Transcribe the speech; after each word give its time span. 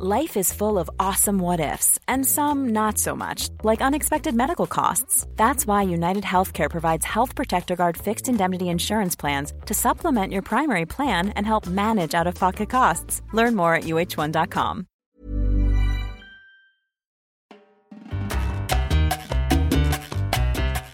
Life 0.00 0.36
is 0.36 0.52
full 0.52 0.78
of 0.78 0.88
awesome 1.00 1.40
what 1.40 1.58
ifs, 1.58 1.98
and 2.06 2.24
some 2.24 2.68
not 2.68 2.98
so 2.98 3.16
much, 3.16 3.48
like 3.64 3.82
unexpected 3.82 4.32
medical 4.32 4.68
costs. 4.68 5.26
That's 5.34 5.66
why 5.66 5.82
United 5.82 6.22
Healthcare 6.22 6.70
provides 6.70 7.04
Health 7.04 7.34
Protector 7.34 7.74
Guard 7.74 7.96
fixed 7.96 8.28
indemnity 8.28 8.68
insurance 8.68 9.16
plans 9.16 9.52
to 9.66 9.74
supplement 9.74 10.32
your 10.32 10.42
primary 10.42 10.86
plan 10.86 11.30
and 11.30 11.44
help 11.44 11.66
manage 11.66 12.14
out 12.14 12.28
of 12.28 12.36
pocket 12.36 12.70
costs. 12.70 13.22
Learn 13.32 13.56
more 13.56 13.74
at 13.74 13.84
uh1.com. 13.84 14.86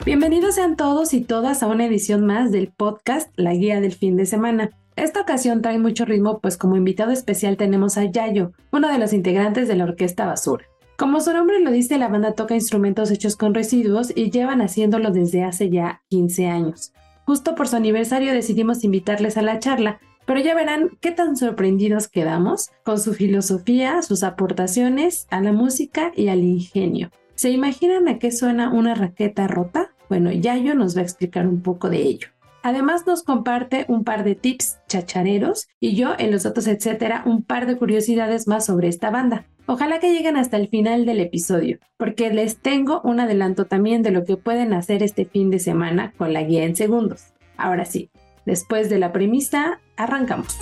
Bienvenidos 0.07 0.55
sean 0.55 0.77
todos 0.77 1.13
y 1.13 1.21
todas 1.21 1.63
a 1.63 1.67
una 1.67 1.85
edición 1.85 2.25
más 2.25 2.53
del 2.53 2.73
podcast 2.75 3.29
La 3.37 3.53
Guía 3.53 3.83
del 3.83 3.93
Fin 3.93 4.17
de 4.17 4.25
Semana. 4.25 4.71
Esta 4.97 5.21
ocasión 5.21 5.61
trae 5.61 5.79
mucho 5.79 6.05
ritmo, 6.05 6.39
pues 6.39 6.57
como 6.57 6.77
invitado 6.77 7.11
especial 7.11 7.57
tenemos 7.57 7.99
a 7.99 8.05
Yayo, 8.05 8.53
uno 8.71 8.89
de 8.89 8.99
los 8.99 9.13
integrantes 9.13 9.67
de 9.67 9.75
la 9.75 9.85
Orquesta 9.85 10.25
Basura. 10.25 10.67
Como 10.97 11.21
su 11.21 11.33
nombre 11.33 11.59
lo 11.59 11.73
dice, 11.73 11.99
la 11.99 12.07
banda 12.07 12.35
toca 12.35 12.55
instrumentos 12.55 13.11
hechos 13.11 13.35
con 13.37 13.55
residuos 13.55 14.13
y 14.15 14.31
llevan 14.31 14.61
haciéndolo 14.61 15.11
desde 15.11 15.43
hace 15.43 15.69
ya 15.69 16.03
15 16.11 16.47
años. 16.47 16.93
Justo 17.27 17.57
por 17.57 17.67
su 17.67 17.75
aniversario 17.75 18.33
decidimos 18.33 18.85
invitarles 18.85 19.37
a 19.37 19.43
la 19.43 19.59
charla, 19.59 19.99
pero 20.27 20.39
ya 20.39 20.55
verán 20.55 20.91
qué 21.01 21.11
tan 21.11 21.37
sorprendidos 21.37 22.07
quedamos 22.07 22.71
con 22.85 23.01
su 23.01 23.15
filosofía, 23.15 24.01
sus 24.03 24.23
aportaciones 24.23 25.27
a 25.31 25.41
la 25.41 25.53
música 25.53 26.13
y 26.15 26.29
al 26.29 26.45
ingenio. 26.45 27.11
¿Se 27.35 27.51
imaginan 27.51 28.07
a 28.07 28.21
qué 28.21 28.31
suena 28.31 28.71
una 28.73 28.95
raqueta 28.95 29.49
rota? 29.49 29.91
Bueno, 30.09 30.31
Yayo 30.31 30.77
nos 30.77 30.97
va 30.97 31.01
a 31.01 31.05
explicar 31.05 31.49
un 31.49 31.63
poco 31.63 31.91
de 31.91 32.03
ello. 32.03 32.29
Además 32.65 33.07
nos 33.07 33.23
comparte 33.23 33.85
un 33.89 34.05
par 34.05 34.25
de 34.25 34.35
tips 34.35 34.79
chachareros 34.89 35.69
y 35.81 35.97
yo 35.97 36.15
en 36.19 36.31
los 36.31 36.45
datos 36.45 36.67
etcétera 36.67 37.23
un 37.27 37.43
par 37.43 37.67
de 37.67 37.77
curiosidades 37.77 38.49
más 38.49 38.65
sobre 38.65 38.89
esta 38.89 39.11
banda. 39.11 39.45
Ojalá 39.67 40.01
que 40.01 40.11
lleguen 40.11 40.39
hasta 40.39 40.57
el 40.57 40.69
final 40.71 41.05
del 41.05 41.21
episodio, 41.21 41.79
porque 41.99 42.31
les 42.31 42.57
tengo 42.57 43.03
un 43.05 43.21
adelanto 43.21 43.67
también 43.67 44.03
de 44.03 44.13
lo 44.13 44.25
que 44.25 44.39
pueden 44.39 44.73
hacer 44.73 45.03
este 45.03 45.27
fin 45.27 45.51
de 45.51 45.59
semana 45.59 46.15
con 46.17 46.33
la 46.33 46.43
guía 46.43 46.65
en 46.65 46.75
segundos. 46.75 47.35
Ahora 47.59 47.85
sí, 47.85 48.09
después 48.47 48.89
de 48.89 48.99
la 48.99 49.13
premisa, 49.13 49.81
arrancamos. 49.99 50.59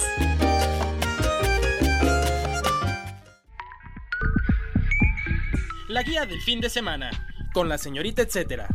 La 5.89 6.03
guía 6.03 6.27
del 6.27 6.41
fin 6.41 6.61
de 6.61 6.69
semana, 6.69 7.13
con 7.55 7.69
la 7.69 7.79
señorita 7.79 8.23
etcétera. 8.23 8.67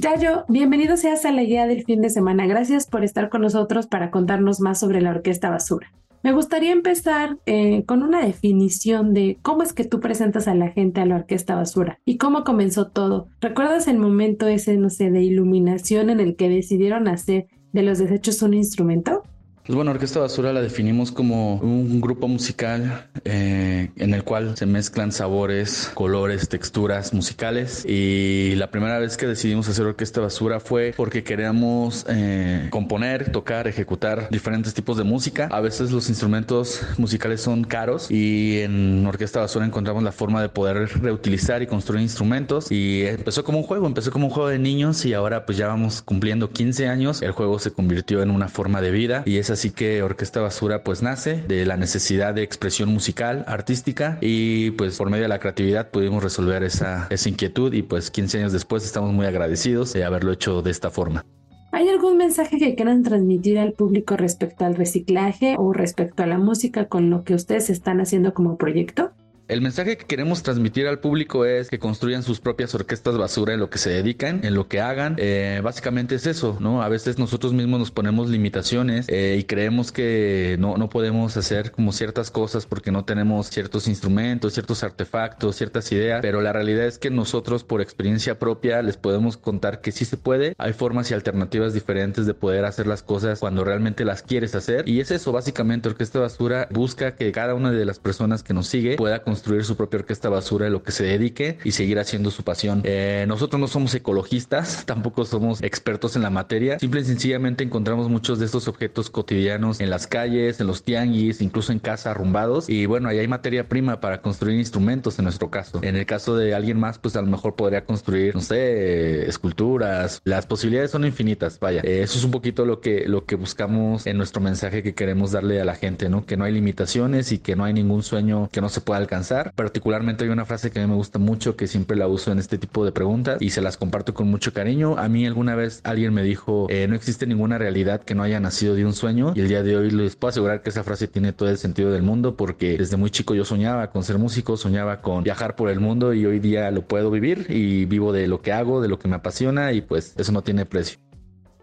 Yayo, 0.00 0.44
bienvenido 0.46 0.96
seas 0.96 1.24
a 1.24 1.32
la 1.32 1.42
guía 1.42 1.66
del 1.66 1.82
fin 1.82 2.00
de 2.00 2.08
semana. 2.08 2.46
Gracias 2.46 2.86
por 2.86 3.02
estar 3.02 3.28
con 3.28 3.40
nosotros 3.40 3.88
para 3.88 4.12
contarnos 4.12 4.60
más 4.60 4.78
sobre 4.78 5.00
la 5.00 5.10
Orquesta 5.10 5.50
Basura. 5.50 5.92
Me 6.22 6.30
gustaría 6.30 6.70
empezar 6.70 7.38
eh, 7.46 7.82
con 7.84 8.04
una 8.04 8.24
definición 8.24 9.12
de 9.12 9.40
cómo 9.42 9.64
es 9.64 9.72
que 9.72 9.82
tú 9.82 9.98
presentas 9.98 10.46
a 10.46 10.54
la 10.54 10.68
gente 10.68 11.00
a 11.00 11.04
la 11.04 11.16
Orquesta 11.16 11.56
Basura 11.56 11.98
y 12.04 12.16
cómo 12.16 12.44
comenzó 12.44 12.86
todo. 12.86 13.26
¿Recuerdas 13.40 13.88
el 13.88 13.98
momento 13.98 14.46
ese, 14.46 14.76
no 14.76 14.88
sé, 14.88 15.10
de 15.10 15.22
iluminación 15.22 16.10
en 16.10 16.20
el 16.20 16.36
que 16.36 16.48
decidieron 16.48 17.08
hacer 17.08 17.48
de 17.72 17.82
los 17.82 17.98
desechos 17.98 18.40
un 18.42 18.54
instrumento? 18.54 19.24
Pues 19.68 19.76
bueno, 19.76 19.90
Orquesta 19.90 20.18
Basura 20.18 20.54
la 20.54 20.62
definimos 20.62 21.12
como 21.12 21.56
un 21.56 22.00
grupo 22.00 22.26
musical 22.26 23.06
eh, 23.26 23.90
en 23.96 24.14
el 24.14 24.24
cual 24.24 24.56
se 24.56 24.64
mezclan 24.64 25.12
sabores, 25.12 25.90
colores, 25.92 26.48
texturas 26.48 27.12
musicales. 27.12 27.84
Y 27.86 28.54
la 28.54 28.70
primera 28.70 28.98
vez 28.98 29.18
que 29.18 29.26
decidimos 29.26 29.68
hacer 29.68 29.84
Orquesta 29.84 30.22
Basura 30.22 30.58
fue 30.58 30.94
porque 30.96 31.22
queríamos 31.22 32.06
eh, 32.08 32.68
componer, 32.70 33.30
tocar, 33.30 33.68
ejecutar 33.68 34.30
diferentes 34.30 34.72
tipos 34.72 34.96
de 34.96 35.04
música. 35.04 35.50
A 35.52 35.60
veces 35.60 35.92
los 35.92 36.08
instrumentos 36.08 36.80
musicales 36.96 37.42
son 37.42 37.64
caros 37.64 38.10
y 38.10 38.60
en 38.60 39.06
Orquesta 39.06 39.40
Basura 39.40 39.66
encontramos 39.66 40.02
la 40.02 40.12
forma 40.12 40.40
de 40.40 40.48
poder 40.48 40.88
reutilizar 41.02 41.60
y 41.60 41.66
construir 41.66 42.00
instrumentos. 42.00 42.72
Y 42.72 43.02
empezó 43.02 43.44
como 43.44 43.58
un 43.58 43.64
juego, 43.64 43.86
empezó 43.86 44.12
como 44.12 44.28
un 44.28 44.32
juego 44.32 44.48
de 44.48 44.58
niños 44.58 45.04
y 45.04 45.12
ahora 45.12 45.44
pues 45.44 45.58
ya 45.58 45.66
vamos 45.66 46.00
cumpliendo 46.00 46.52
15 46.52 46.88
años. 46.88 47.20
El 47.20 47.32
juego 47.32 47.58
se 47.58 47.70
convirtió 47.70 48.22
en 48.22 48.30
una 48.30 48.48
forma 48.48 48.80
de 48.80 48.92
vida 48.92 49.24
y 49.26 49.36
es 49.36 49.50
así 49.50 49.57
que 49.74 50.02
Orquesta 50.02 50.40
Basura 50.40 50.84
pues 50.84 51.02
nace 51.02 51.42
de 51.48 51.66
la 51.66 51.76
necesidad 51.76 52.34
de 52.34 52.42
expresión 52.42 52.88
musical, 52.88 53.44
artística 53.48 54.18
y 54.20 54.70
pues 54.72 54.96
por 54.96 55.10
medio 55.10 55.24
de 55.24 55.28
la 55.28 55.40
creatividad 55.40 55.90
pudimos 55.90 56.22
resolver 56.22 56.62
esa, 56.62 57.08
esa 57.10 57.28
inquietud 57.28 57.72
y 57.72 57.82
pues 57.82 58.10
15 58.10 58.38
años 58.38 58.52
después 58.52 58.84
estamos 58.84 59.12
muy 59.12 59.26
agradecidos 59.26 59.92
de 59.92 60.04
haberlo 60.04 60.32
hecho 60.32 60.62
de 60.62 60.70
esta 60.70 60.90
forma. 60.90 61.24
¿Hay 61.72 61.88
algún 61.88 62.16
mensaje 62.16 62.58
que 62.58 62.74
quieran 62.74 63.02
transmitir 63.02 63.58
al 63.58 63.72
público 63.72 64.16
respecto 64.16 64.64
al 64.64 64.74
reciclaje 64.74 65.56
o 65.58 65.72
respecto 65.72 66.22
a 66.22 66.26
la 66.26 66.38
música 66.38 66.86
con 66.86 67.10
lo 67.10 67.24
que 67.24 67.34
ustedes 67.34 67.68
están 67.68 68.00
haciendo 68.00 68.32
como 68.32 68.56
proyecto? 68.56 69.10
El 69.48 69.62
mensaje 69.62 69.96
que 69.96 70.04
queremos 70.04 70.42
transmitir 70.42 70.86
al 70.86 70.98
público 70.98 71.46
es 71.46 71.70
que 71.70 71.78
construyan 71.78 72.22
sus 72.22 72.38
propias 72.38 72.74
orquestas 72.74 73.16
basura 73.16 73.54
en 73.54 73.60
lo 73.60 73.70
que 73.70 73.78
se 73.78 73.88
dedican, 73.88 74.44
en 74.44 74.54
lo 74.54 74.68
que 74.68 74.82
hagan. 74.82 75.16
Eh, 75.16 75.62
básicamente 75.64 76.16
es 76.16 76.26
eso, 76.26 76.58
¿no? 76.60 76.82
A 76.82 76.88
veces 76.90 77.18
nosotros 77.18 77.54
mismos 77.54 77.80
nos 77.80 77.90
ponemos 77.90 78.28
limitaciones 78.28 79.06
eh, 79.08 79.38
y 79.40 79.44
creemos 79.44 79.90
que 79.90 80.56
no, 80.58 80.76
no 80.76 80.90
podemos 80.90 81.34
hacer 81.38 81.72
como 81.72 81.92
ciertas 81.92 82.30
cosas 82.30 82.66
porque 82.66 82.90
no 82.92 83.06
tenemos 83.06 83.48
ciertos 83.48 83.88
instrumentos, 83.88 84.52
ciertos 84.52 84.84
artefactos, 84.84 85.56
ciertas 85.56 85.90
ideas, 85.92 86.20
pero 86.20 86.42
la 86.42 86.52
realidad 86.52 86.84
es 86.84 86.98
que 86.98 87.08
nosotros 87.08 87.64
por 87.64 87.80
experiencia 87.80 88.38
propia 88.38 88.82
les 88.82 88.98
podemos 88.98 89.38
contar 89.38 89.80
que 89.80 89.92
sí 89.92 90.04
se 90.04 90.18
puede. 90.18 90.54
Hay 90.58 90.74
formas 90.74 91.10
y 91.10 91.14
alternativas 91.14 91.72
diferentes 91.72 92.26
de 92.26 92.34
poder 92.34 92.66
hacer 92.66 92.86
las 92.86 93.02
cosas 93.02 93.40
cuando 93.40 93.64
realmente 93.64 94.04
las 94.04 94.22
quieres 94.22 94.54
hacer. 94.54 94.86
Y 94.86 95.00
es 95.00 95.10
eso, 95.10 95.32
básicamente 95.32 95.88
Orquesta 95.88 96.18
Basura 96.18 96.68
busca 96.70 97.16
que 97.16 97.32
cada 97.32 97.54
una 97.54 97.72
de 97.72 97.86
las 97.86 97.98
personas 97.98 98.42
que 98.42 98.52
nos 98.52 98.66
sigue 98.66 98.96
pueda 98.96 99.22
construir 99.22 99.37
construir 99.38 99.64
su 99.64 99.76
propia 99.76 100.00
orquesta 100.00 100.28
basura 100.28 100.64
de 100.64 100.72
lo 100.72 100.82
que 100.82 100.90
se 100.90 101.04
dedique 101.04 101.58
y 101.62 101.70
seguir 101.70 102.00
haciendo 102.00 102.32
su 102.32 102.42
pasión. 102.42 102.80
Eh, 102.82 103.24
nosotros 103.28 103.60
no 103.60 103.68
somos 103.68 103.94
ecologistas, 103.94 104.84
tampoco 104.84 105.24
somos 105.24 105.62
expertos 105.62 106.16
en 106.16 106.22
la 106.22 106.30
materia, 106.30 106.76
simple 106.80 107.02
y 107.02 107.04
sencillamente 107.04 107.62
encontramos 107.62 108.08
muchos 108.08 108.40
de 108.40 108.46
estos 108.46 108.66
objetos 108.66 109.10
cotidianos 109.10 109.78
en 109.78 109.90
las 109.90 110.08
calles, 110.08 110.58
en 110.60 110.66
los 110.66 110.82
tianguis, 110.82 111.40
incluso 111.40 111.70
en 111.70 111.78
casa 111.78 112.10
arrumbados 112.10 112.68
y 112.68 112.86
bueno, 112.86 113.08
ahí 113.08 113.20
hay 113.20 113.28
materia 113.28 113.68
prima 113.68 114.00
para 114.00 114.20
construir 114.22 114.58
instrumentos 114.58 115.20
en 115.20 115.24
nuestro 115.24 115.50
caso. 115.50 115.78
En 115.82 115.94
el 115.94 116.04
caso 116.04 116.36
de 116.36 116.52
alguien 116.52 116.80
más, 116.80 116.98
pues 116.98 117.14
a 117.14 117.22
lo 117.22 117.28
mejor 117.28 117.54
podría 117.54 117.84
construir, 117.84 118.34
no 118.34 118.40
sé, 118.40 119.28
esculturas. 119.28 120.20
Las 120.24 120.46
posibilidades 120.46 120.90
son 120.90 121.04
infinitas, 121.04 121.60
vaya. 121.60 121.80
Eh, 121.84 122.02
eso 122.02 122.18
es 122.18 122.24
un 122.24 122.32
poquito 122.32 122.64
lo 122.64 122.80
que, 122.80 123.04
lo 123.06 123.24
que 123.24 123.36
buscamos 123.36 124.04
en 124.08 124.16
nuestro 124.16 124.42
mensaje 124.42 124.82
que 124.82 124.94
queremos 124.94 125.30
darle 125.30 125.60
a 125.60 125.64
la 125.64 125.76
gente, 125.76 126.08
¿no? 126.08 126.26
Que 126.26 126.36
no 126.36 126.42
hay 126.42 126.52
limitaciones 126.52 127.30
y 127.30 127.38
que 127.38 127.54
no 127.54 127.62
hay 127.62 127.72
ningún 127.72 128.02
sueño 128.02 128.48
que 128.50 128.60
no 128.60 128.68
se 128.68 128.80
pueda 128.80 128.98
alcanzar 128.98 129.27
Particularmente 129.54 130.24
hay 130.24 130.30
una 130.30 130.44
frase 130.44 130.70
que 130.70 130.80
a 130.80 130.82
mí 130.82 130.88
me 130.88 130.96
gusta 130.96 131.18
mucho, 131.18 131.56
que 131.56 131.66
siempre 131.66 131.96
la 131.96 132.08
uso 132.08 132.32
en 132.32 132.38
este 132.38 132.58
tipo 132.58 132.84
de 132.84 132.92
preguntas 132.92 133.40
y 133.40 133.50
se 133.50 133.60
las 133.60 133.76
comparto 133.76 134.14
con 134.14 134.28
mucho 134.28 134.52
cariño. 134.52 134.98
A 134.98 135.08
mí 135.08 135.26
alguna 135.26 135.54
vez 135.54 135.80
alguien 135.84 136.14
me 136.14 136.22
dijo, 136.22 136.66
eh, 136.70 136.86
no 136.88 136.94
existe 136.94 137.26
ninguna 137.26 137.58
realidad 137.58 138.02
que 138.02 138.14
no 138.14 138.22
haya 138.22 138.40
nacido 138.40 138.74
de 138.74 138.84
un 138.84 138.92
sueño 138.92 139.32
y 139.34 139.40
el 139.40 139.48
día 139.48 139.62
de 139.62 139.76
hoy 139.76 139.90
les 139.90 140.16
puedo 140.16 140.30
asegurar 140.30 140.62
que 140.62 140.70
esa 140.70 140.84
frase 140.84 141.08
tiene 141.08 141.32
todo 141.32 141.48
el 141.48 141.58
sentido 141.58 141.92
del 141.92 142.02
mundo 142.02 142.36
porque 142.36 142.76
desde 142.78 142.96
muy 142.96 143.10
chico 143.10 143.34
yo 143.34 143.44
soñaba 143.44 143.90
con 143.90 144.04
ser 144.04 144.18
músico, 144.18 144.56
soñaba 144.56 145.00
con 145.00 145.24
viajar 145.24 145.56
por 145.56 145.70
el 145.70 145.80
mundo 145.80 146.14
y 146.14 146.24
hoy 146.26 146.38
día 146.38 146.70
lo 146.70 146.82
puedo 146.82 147.10
vivir 147.10 147.46
y 147.48 147.84
vivo 147.84 148.12
de 148.12 148.26
lo 148.28 148.40
que 148.40 148.52
hago, 148.52 148.80
de 148.80 148.88
lo 148.88 148.98
que 148.98 149.08
me 149.08 149.16
apasiona 149.16 149.72
y 149.72 149.80
pues 149.80 150.14
eso 150.16 150.32
no 150.32 150.42
tiene 150.42 150.66
precio. 150.66 150.98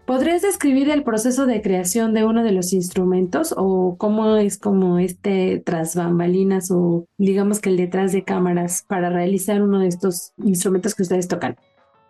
¿Podrías 0.06 0.40
describir 0.40 0.88
el 0.88 1.02
proceso 1.02 1.46
de 1.46 1.60
creación 1.60 2.14
de 2.14 2.24
uno 2.24 2.44
de 2.44 2.52
los 2.52 2.72
instrumentos 2.72 3.52
o 3.56 3.96
cómo 3.98 4.36
es 4.36 4.56
como 4.56 5.00
este 5.00 5.60
tras 5.66 5.96
bambalinas 5.96 6.70
o 6.70 7.06
digamos 7.18 7.58
que 7.58 7.70
el 7.70 7.76
detrás 7.76 8.12
de 8.12 8.22
cámaras 8.22 8.84
para 8.86 9.10
realizar 9.10 9.60
uno 9.62 9.80
de 9.80 9.88
estos 9.88 10.32
instrumentos 10.44 10.94
que 10.94 11.02
ustedes 11.02 11.26
tocan? 11.26 11.56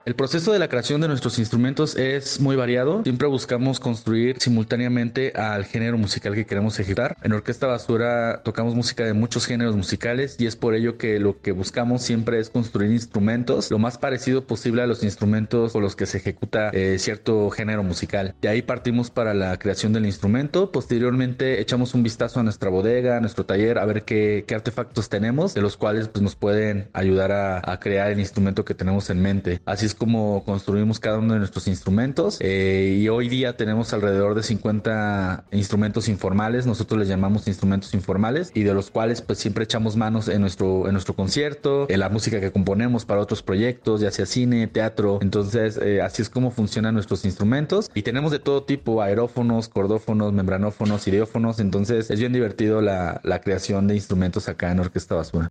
El 0.07 0.15
proceso 0.15 0.53
de 0.53 0.61
la 0.61 0.69
creación 0.69 1.01
de 1.01 1.09
nuestros 1.09 1.37
instrumentos 1.41 1.97
es 1.97 2.39
muy 2.39 2.55
variado. 2.55 3.03
Siempre 3.03 3.27
buscamos 3.27 3.81
construir 3.81 4.37
simultáneamente 4.39 5.33
al 5.35 5.65
género 5.65 5.99
musical 5.99 6.33
que 6.33 6.47
queremos 6.47 6.79
ejecutar. 6.79 7.17
En 7.25 7.33
Orquesta 7.33 7.67
Basura 7.67 8.41
tocamos 8.45 8.77
música 8.77 9.03
de 9.03 9.15
muchos 9.15 9.47
géneros 9.47 9.75
musicales 9.75 10.37
y 10.39 10.47
es 10.47 10.55
por 10.55 10.77
ello 10.77 10.97
que 10.97 11.19
lo 11.19 11.41
que 11.41 11.51
buscamos 11.51 12.03
siempre 12.03 12.39
es 12.39 12.51
construir 12.51 12.93
instrumentos 12.93 13.69
lo 13.73 13.81
más 13.81 13.99
parecido 13.99 14.47
posible 14.47 14.83
a 14.83 14.87
los 14.87 15.03
instrumentos 15.03 15.73
con 15.73 15.83
los 15.83 15.97
que 15.97 16.07
se 16.07 16.19
ejecuta 16.19 16.71
eh, 16.73 17.01
cierto 17.01 17.51
género 17.51 17.83
musical. 17.83 18.37
De 18.41 18.49
ahí 18.49 18.63
partimos 18.63 19.11
para 19.11 19.35
la 19.35 19.59
creación 19.59 19.93
del 19.93 20.07
instrumento. 20.07 20.71
Posteriormente 20.71 21.61
echamos 21.61 21.95
un 21.95 22.05
vistazo 22.05 22.39
a 22.39 22.45
nuestra 22.45 22.71
bodega, 22.71 23.17
a 23.17 23.21
nuestro 23.21 23.45
taller, 23.45 23.77
a 23.77 23.85
ver 23.85 24.05
qué, 24.05 24.47
artefactos 24.55 25.09
tenemos, 25.09 25.53
de 25.53 25.63
los 25.63 25.77
cuales 25.77 26.07
pues, 26.07 26.23
nos 26.23 26.37
pueden 26.37 26.91
ayudar 26.93 27.33
a, 27.33 27.61
a 27.69 27.81
crear 27.81 28.13
el 28.13 28.21
instrumento 28.21 28.65
que 28.65 28.77
tenemos 28.77 29.11
en 29.11 29.21
mente. 29.21 29.61
Así 29.65 29.87
es 29.87 29.96
como 29.97 30.45
construimos 30.45 31.01
cada 31.01 31.19
uno 31.19 31.35
de 31.35 31.41
nuestros 31.41 31.67
instrumentos. 31.69 32.39
Eh, 32.41 32.99
y 33.01 33.09
hoy 33.09 33.29
día 33.29 33.57
tenemos 33.57 33.93
alrededor 33.93 34.35
de 34.35 34.43
50 34.43 35.45
instrumentos 35.53 36.09
informales, 36.09 36.67
nosotros 36.67 37.01
les 37.01 37.09
llamamos 37.09 37.49
instrumentos 37.49 37.95
informales 37.95 38.51
y 38.55 38.63
de 38.63 38.75
los 38.75 38.91
cuales 38.91 39.23
pues 39.23 39.39
siempre 39.39 39.65
echamos 39.65 39.97
manos 39.97 40.29
en 40.29 40.41
nuestro, 40.41 40.87
en 40.87 40.93
nuestro 40.93 41.15
concierto, 41.15 41.87
en 41.89 42.01
la 42.01 42.09
música 42.09 42.41
que 42.41 42.53
componemos 42.53 43.05
para 43.05 43.21
otros 43.21 43.43
proyectos, 43.43 44.01
ya 44.01 44.11
sea 44.11 44.27
cine, 44.27 44.67
teatro, 44.67 45.19
entonces 45.23 45.79
eh, 45.83 46.03
así 46.03 46.23
es 46.23 46.31
como 46.31 46.51
funcionan 46.51 46.95
nuestros 46.95 47.25
instrumentos. 47.25 47.91
Y 47.95 48.03
tenemos 48.03 48.33
de 48.33 48.39
todo 48.39 48.63
tipo, 48.63 49.03
aerófonos, 49.03 49.69
cordófonos, 49.69 50.33
membranófonos, 50.33 51.07
idiófonos, 51.09 51.61
entonces 51.61 52.11
es 52.11 52.21
bien 52.21 52.33
divertido 52.33 52.81
la, 52.81 53.21
la 53.25 53.41
creación 53.41 53.89
de 53.89 53.95
instrumentos 53.95 54.49
acá 54.49 54.71
en 54.71 54.81
Orquesta 54.81 55.15
Basura. 55.15 55.51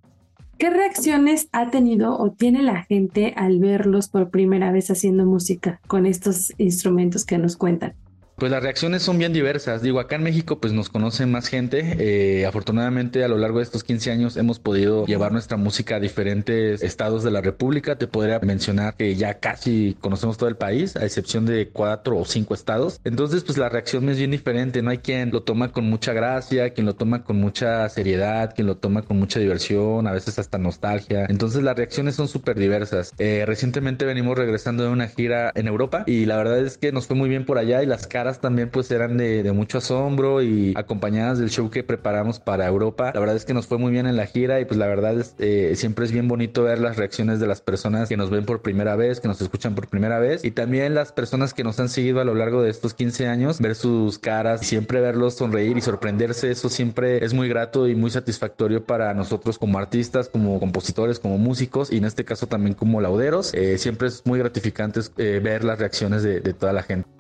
¿Qué 0.58 0.70
reacciones 0.70 1.50
ha 1.52 1.70
tenido 1.70 2.18
o 2.18 2.32
tiene 2.32 2.64
la 2.64 2.84
gente 2.84 3.34
al 3.36 3.60
verlos 3.60 4.08
por 4.08 4.30
primera 4.30 4.72
vez 4.72 4.90
haciendo 4.90 5.26
música 5.26 5.82
con 5.86 6.06
estos 6.06 6.54
instrumentos 6.58 7.26
que 7.26 7.38
nos 7.38 7.58
cuentan? 7.58 7.94
Pues 8.38 8.52
las 8.52 8.62
reacciones 8.62 9.02
son 9.02 9.18
bien 9.18 9.32
diversas. 9.32 9.82
Digo, 9.82 10.02
acá 10.02 10.18
en 10.18 10.24
México 10.24 10.60
pues 10.60 10.74
nos 10.74 10.90
conocen 10.90 11.32
más 11.32 11.48
gente. 11.48 11.96
Eh, 12.00 12.46
afortunadamente 12.46 13.24
a 13.24 13.30
lo 13.30 13.38
largo 13.38 13.60
de 13.60 13.64
estos 13.64 13.86
15 13.86 14.12
años 14.12 14.36
hemos 14.36 14.60
podido 14.60 15.06
llevar 15.06 15.32
nuestra 15.32 15.56
música 15.56 15.96
a 15.96 16.00
diferentes 16.02 16.84
estados 16.84 17.24
de 17.24 17.32
la 17.32 17.40
República. 17.40 17.98
Te 17.98 18.08
podría 18.08 18.40
mencionar 18.40 18.96
que 18.96 19.16
ya 19.16 19.36
casi 19.36 19.96
conocemos 20.02 20.38
todo 20.38 20.50
el 20.50 20.58
país, 20.58 20.98
a 20.98 21.06
excepción 21.06 21.46
de 21.46 21.70
cuatro 21.70 22.18
o 22.18 22.26
cinco 22.26 22.54
estados. 22.54 23.00
Entonces 23.06 23.42
pues 23.46 23.58
la 23.58 23.70
reacción 23.70 24.10
es 24.10 24.18
bien 24.18 24.32
diferente. 24.32 24.82
No 24.82 24.90
hay 24.90 24.98
quien 24.98 25.32
lo 25.32 25.44
toma 25.44 25.72
con 25.72 25.90
mucha 25.90 26.12
gracia, 26.12 26.72
quien 26.72 26.88
lo 26.88 26.94
toma 26.94 27.24
con 27.24 27.38
mucha 27.38 27.88
seriedad, 27.88 28.54
quien 28.54 28.68
lo 28.68 28.76
toma 28.76 29.04
con 29.04 29.18
mucha 29.18 29.40
diversión, 29.40 30.08
a 30.08 30.12
veces 30.12 30.40
hasta 30.40 30.58
nostalgia. 30.58 31.26
Entonces 31.30 31.64
las 31.64 31.78
reacciones 31.78 32.16
son 32.16 32.28
súper 32.28 32.60
diversas. 32.60 33.14
Eh, 33.18 33.46
recientemente 33.48 34.04
venimos 34.04 34.38
regresando 34.38 34.84
de 34.84 34.90
una 34.90 35.08
gira 35.08 35.54
en 35.56 35.68
Europa 35.68 36.04
y 36.06 36.26
la 36.26 36.36
verdad 36.36 36.60
es 36.60 36.78
que 36.78 36.92
nos 36.92 37.08
fue 37.08 37.16
muy 37.16 37.30
bien 37.30 37.46
por 37.46 37.58
allá 37.58 37.82
y 37.82 37.86
las 37.86 38.08
caras 38.08 38.25
también 38.34 38.70
pues 38.70 38.90
eran 38.92 39.18
de, 39.18 39.52
mucho 39.54 39.78
asombro 39.78 40.42
y 40.42 40.74
acompañadas 40.76 41.40
del 41.40 41.50
show 41.50 41.70
que 41.70 41.84
preparamos 41.84 42.40
para 42.40 42.66
Europa. 42.66 43.12
La 43.14 43.20
verdad 43.20 43.36
es 43.36 43.46
que 43.46 43.54
nos 43.54 43.68
fue 43.68 43.78
muy 43.78 43.92
bien 43.92 44.08
en 44.08 44.18
la 44.18 44.26
gira 44.26 44.60
y 44.60 44.66
pues 44.66 44.78
la 44.78 44.88
verdad 44.88 45.18
es, 45.20 45.36
eh, 45.40 45.74
siempre 45.76 46.06
es 46.06 46.12
bien 46.12 46.28
bonito 46.28 46.64
ver 46.64 46.80
las 46.80 46.98
reacciones 46.98 47.40
de 47.40 47.48
las 47.48 47.62
personas 47.62 48.10
que 48.10 48.18
nos 48.18 48.30
ven 48.30 48.46
por 48.46 48.62
primera 48.62 48.96
vez, 48.96 49.20
que 49.20 49.28
nos 49.28 49.42
escuchan 49.42 49.76
por 49.76 49.88
primera 49.88 50.20
vez 50.20 50.44
y 50.44 50.52
también 50.52 50.96
las 50.96 51.12
personas 51.12 51.54
que 51.54 51.64
nos 51.64 51.80
han 51.80 51.90
seguido 51.90 52.20
a 52.20 52.26
lo 52.26 52.36
largo 52.36 52.62
de 52.62 52.70
estos 52.70 52.94
15 52.94 53.28
años, 53.28 53.60
ver 53.62 53.76
sus 53.76 54.20
caras, 54.20 54.62
siempre 54.62 55.00
verlos 55.00 55.36
sonreír 55.36 55.78
y 55.78 55.82
sorprenderse, 55.82 56.52
eso 56.52 56.70
siempre 56.70 57.24
es 57.24 57.34
muy 57.34 57.48
grato 57.48 57.88
y 57.88 57.96
muy 57.96 58.12
satisfactorio 58.12 58.86
para 58.86 59.14
nosotros 59.14 59.58
como 59.58 59.78
artistas, 59.78 60.30
como 60.30 60.60
compositores, 60.60 61.20
como 61.20 61.38
músicos 61.38 61.92
y 61.92 61.98
en 61.98 62.06
este 62.06 62.26
caso 62.26 62.48
también 62.48 62.74
como 62.74 63.02
lauderos. 63.02 63.54
Eh, 63.54 63.78
siempre 63.78 64.08
es 64.08 64.26
muy 64.26 64.40
gratificante 64.40 65.02
eh, 65.18 65.40
ver 65.44 65.64
las 65.64 65.80
reacciones 65.80 66.24
de 66.24 66.54
toda 66.54 66.74
la 66.74 66.84
gente. 66.84 67.15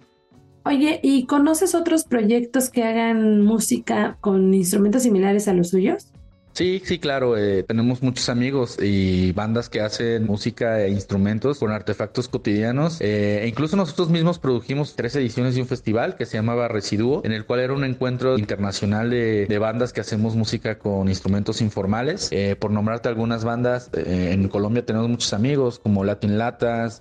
Oye, 0.68 1.00
¿y 1.04 1.28
conoces 1.28 1.76
otros 1.76 2.06
proyectos 2.06 2.72
que 2.72 2.84
hagan 2.84 3.42
música 3.42 4.18
con 4.20 4.52
instrumentos 4.56 5.04
similares 5.04 5.48
a 5.48 5.54
los 5.54 5.70
suyos? 5.70 6.08
Sí, 6.56 6.82
sí, 6.86 7.00
claro. 7.00 7.38
Eh, 7.38 7.64
tenemos 7.64 8.02
muchos 8.02 8.30
amigos 8.30 8.78
y 8.82 9.34
bandas 9.34 9.68
que 9.68 9.82
hacen 9.82 10.26
música 10.26 10.82
e 10.82 10.90
instrumentos 10.90 11.60
con 11.60 11.70
artefactos 11.72 12.30
cotidianos. 12.30 13.02
Eh, 13.02 13.42
e 13.44 13.48
incluso 13.50 13.76
nosotros 13.76 14.10
mismos 14.10 14.40
produjimos 14.40 14.96
tres 14.96 15.18
ediciones 15.18 15.56
de 15.56 15.62
un 15.62 15.68
festival 15.68 16.16
que 16.16 16.26
se 16.26 16.38
llamaba 16.38 16.70
Residuo, 16.70 17.22
en 17.26 17.34
el 17.34 17.44
cual 17.44 17.60
era 17.60 17.74
un 17.74 17.84
encuentro 17.84 18.38
internacional 18.38 19.10
de, 19.10 19.58
bandas 19.60 19.92
que 19.92 20.00
hacemos 20.00 20.38
música 20.38 20.80
con 20.80 21.10
instrumentos 21.10 21.60
informales. 21.60 22.30
Eh, 22.32 22.56
por 22.58 22.72
nombrarte 22.72 23.10
algunas 23.10 23.44
bandas, 23.44 23.90
en 23.94 24.48
Colombia 24.48 24.86
tenemos 24.86 25.10
muchos 25.10 25.34
amigos 25.34 25.80
como 25.80 26.06
Latin 26.06 26.38
Latas, 26.38 27.00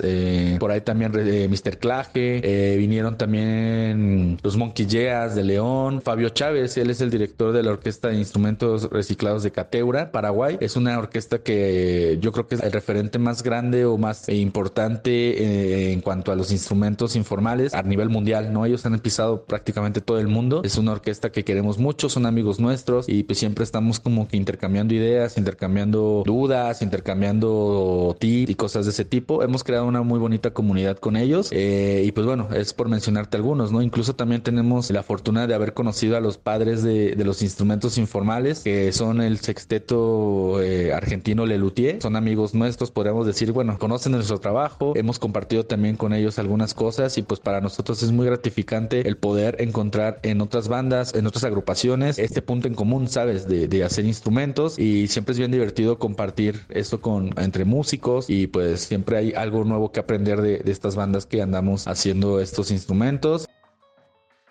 por 0.59 0.73
ahí 0.73 0.81
también 0.81 1.13
Mr. 1.13 1.79
Claje, 1.79 2.77
vinieron 2.79 3.17
también 3.17 4.39
los 4.43 4.57
Monkey 4.57 4.87
Yeas 4.87 5.37
de 5.37 5.45
León, 5.45 6.01
Fabio 6.03 6.31
Chávez, 6.31 6.77
él 6.77 6.91
es 6.91 7.01
el 7.01 7.11
director 7.11 7.53
de 7.53 7.63
la 7.63 7.71
Orquesta 7.73 8.09
de 8.09 8.17
Instrumentos 8.17 8.91
Reciclados 8.91 9.44
de 9.45 9.53
Cateura, 9.53 10.11
Paraguay. 10.11 10.57
Es 10.61 10.75
una 10.77 10.99
orquesta 10.99 11.39
que 11.39 12.19
yo 12.21 12.33
creo 12.33 12.49
que 12.49 12.57
es 12.57 12.63
el 12.63 12.73
referente 12.73 13.19
más 13.19 13.43
grande 13.43 13.85
o 13.85 13.97
más 13.99 14.29
importante 14.29 15.11
eh, 15.11 15.93
en 15.93 16.01
cuanto 16.01 16.33
a 16.33 16.37
los 16.37 16.51
instrumentos 16.51 17.15
informales 17.15 17.75
a 17.75 17.83
nivel 17.83 18.09
mundial, 18.09 18.53
¿no? 18.53 18.67
Ellos 18.67 18.85
han 18.87 18.99
pisado 18.99 19.45
prácticamente 19.45 20.01
todo 20.01 20.19
el 20.19 20.29
mundo. 20.29 20.63
Es 20.65 20.79
una 20.79 20.93
orquesta 20.93 21.31
que 21.31 21.45
queremos 21.45 21.79
mucho, 21.79 22.09
son 22.09 22.27
amigos 22.27 22.59
nuestros 22.59 23.09
y 23.09 23.23
pues 23.25 23.39
siempre 23.39 23.65
estamos 23.65 24.01
como 24.01 24.27
que 24.29 24.37
intercambiando 24.37 24.95
ideas, 24.95 25.37
intercambiando 25.37 26.23
dudas, 26.27 26.83
intercambiando 26.83 28.17
tips 28.19 28.51
y 28.51 28.55
cosas 28.55 28.87
de 28.87 28.93
ese 28.93 29.05
tipo. 29.05 29.43
Hemos 29.43 29.65
creado 29.65 29.87
una 29.87 30.03
muy 30.03 30.19
bonita 30.19 30.53
comunidad 30.53 30.97
con 30.97 31.17
ellos 31.17 31.51
eh, 31.53 32.03
y 32.07 32.13
pues 32.13 32.27
bueno, 32.27 32.49
es 32.55 32.73
por 32.73 32.89
mencionarte 32.89 33.37
algunos, 33.37 33.73
¿no? 33.73 33.83
Incluso 33.83 34.15
también 34.15 34.43
tenemos 34.43 34.91
la 34.91 35.03
fortuna 35.03 35.47
de 35.47 35.55
haber 35.55 35.75
conocido 35.75 36.17
a 36.17 36.21
los 36.21 36.39
padres 36.39 36.83
de, 36.83 37.15
de 37.15 37.25
los 37.25 37.43
instrumentos 37.43 37.99
informales, 37.99 38.61
que 38.61 38.93
son 38.93 39.21
el 39.21 39.34
sexteto 39.39 40.63
eh, 40.63 40.93
argentino 40.93 41.47
Lelutier. 41.47 42.01
Son 42.03 42.17
amigos 42.17 42.55
nuestros, 42.55 42.91
podríamos 42.91 43.27
decir, 43.27 43.53
bueno, 43.53 43.79
conocen 43.79 44.13
nuestro 44.13 44.39
trabajo, 44.39 44.93
hemos 44.97 45.19
compartido 45.19 45.65
también 45.65 45.97
con 45.97 46.13
ellos 46.13 46.39
algunas 46.39 46.75
cosas 46.75 47.19
y 47.19 47.23
pues 47.23 47.41
para 47.41 47.61
nosotros 47.61 48.03
es 48.03 48.13
muy 48.13 48.27
gratificante 48.27 49.07
el 49.07 49.17
poder 49.17 49.57
encontrar 49.61 50.21
en 50.23 50.41
otras 50.41 50.69
bandas, 50.69 51.15
en 51.15 51.27
otras 51.27 51.45
agrupaciones, 51.45 52.19
este 52.19 52.43
punto 52.43 52.69
en 52.69 52.75
común, 52.75 53.09
¿sabes? 53.09 53.47
De, 53.49 53.85
hacer 53.85 54.07
instrumentos 54.07 54.79
y 54.79 55.09
siempre 55.09 55.33
es 55.33 55.39
bien 55.39 55.51
divertido 55.51 55.99
compartir 55.99 56.65
esto 56.71 57.01
con 57.03 57.35
entre 57.39 57.65
músicos 57.65 58.31
y 58.31 58.47
pues 58.47 58.81
siempre 58.81 59.19
hay 59.19 59.33
algo 59.35 59.65
nuevo 59.65 59.93
que 59.93 60.01
aprender 60.01 60.41
de, 60.41 60.59
de 60.59 60.73
estas 60.73 60.95
bandas 60.97 61.27
que 61.27 61.43
andamos 61.43 61.87
haciendo 61.87 62.41
estos 62.41 62.71
instrumentos. 62.71 63.47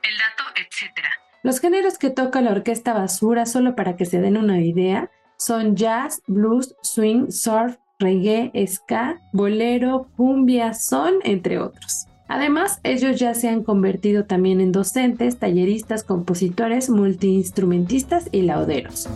El 0.03 0.17
dato, 0.17 0.43
etcétera. 0.55 1.22
Los 1.43 1.59
géneros 1.59 1.97
que 1.97 2.09
toca 2.09 2.39
la 2.41 2.51
orquesta 2.51 2.93
basura, 2.93 3.45
solo 3.45 3.75
para 3.75 3.97
que 3.97 4.05
se 4.05 4.21
den 4.21 4.37
una 4.37 4.61
idea, 4.61 5.11
son 5.35 5.75
jazz, 5.75 6.21
blues, 6.25 6.73
swing, 6.81 7.31
surf, 7.31 7.75
reggae, 7.99 8.49
ska, 8.65 9.21
bolero, 9.33 10.07
cumbia, 10.15 10.73
son, 10.73 11.15
entre 11.25 11.59
otros. 11.59 12.07
Además, 12.29 12.79
ellos 12.83 13.19
ya 13.19 13.33
se 13.33 13.49
han 13.49 13.61
convertido 13.61 14.23
también 14.23 14.61
en 14.61 14.71
docentes, 14.71 15.37
talleristas, 15.37 16.05
compositores, 16.05 16.89
multiinstrumentistas 16.89 18.29
y 18.31 18.43
lauderos. 18.43 19.09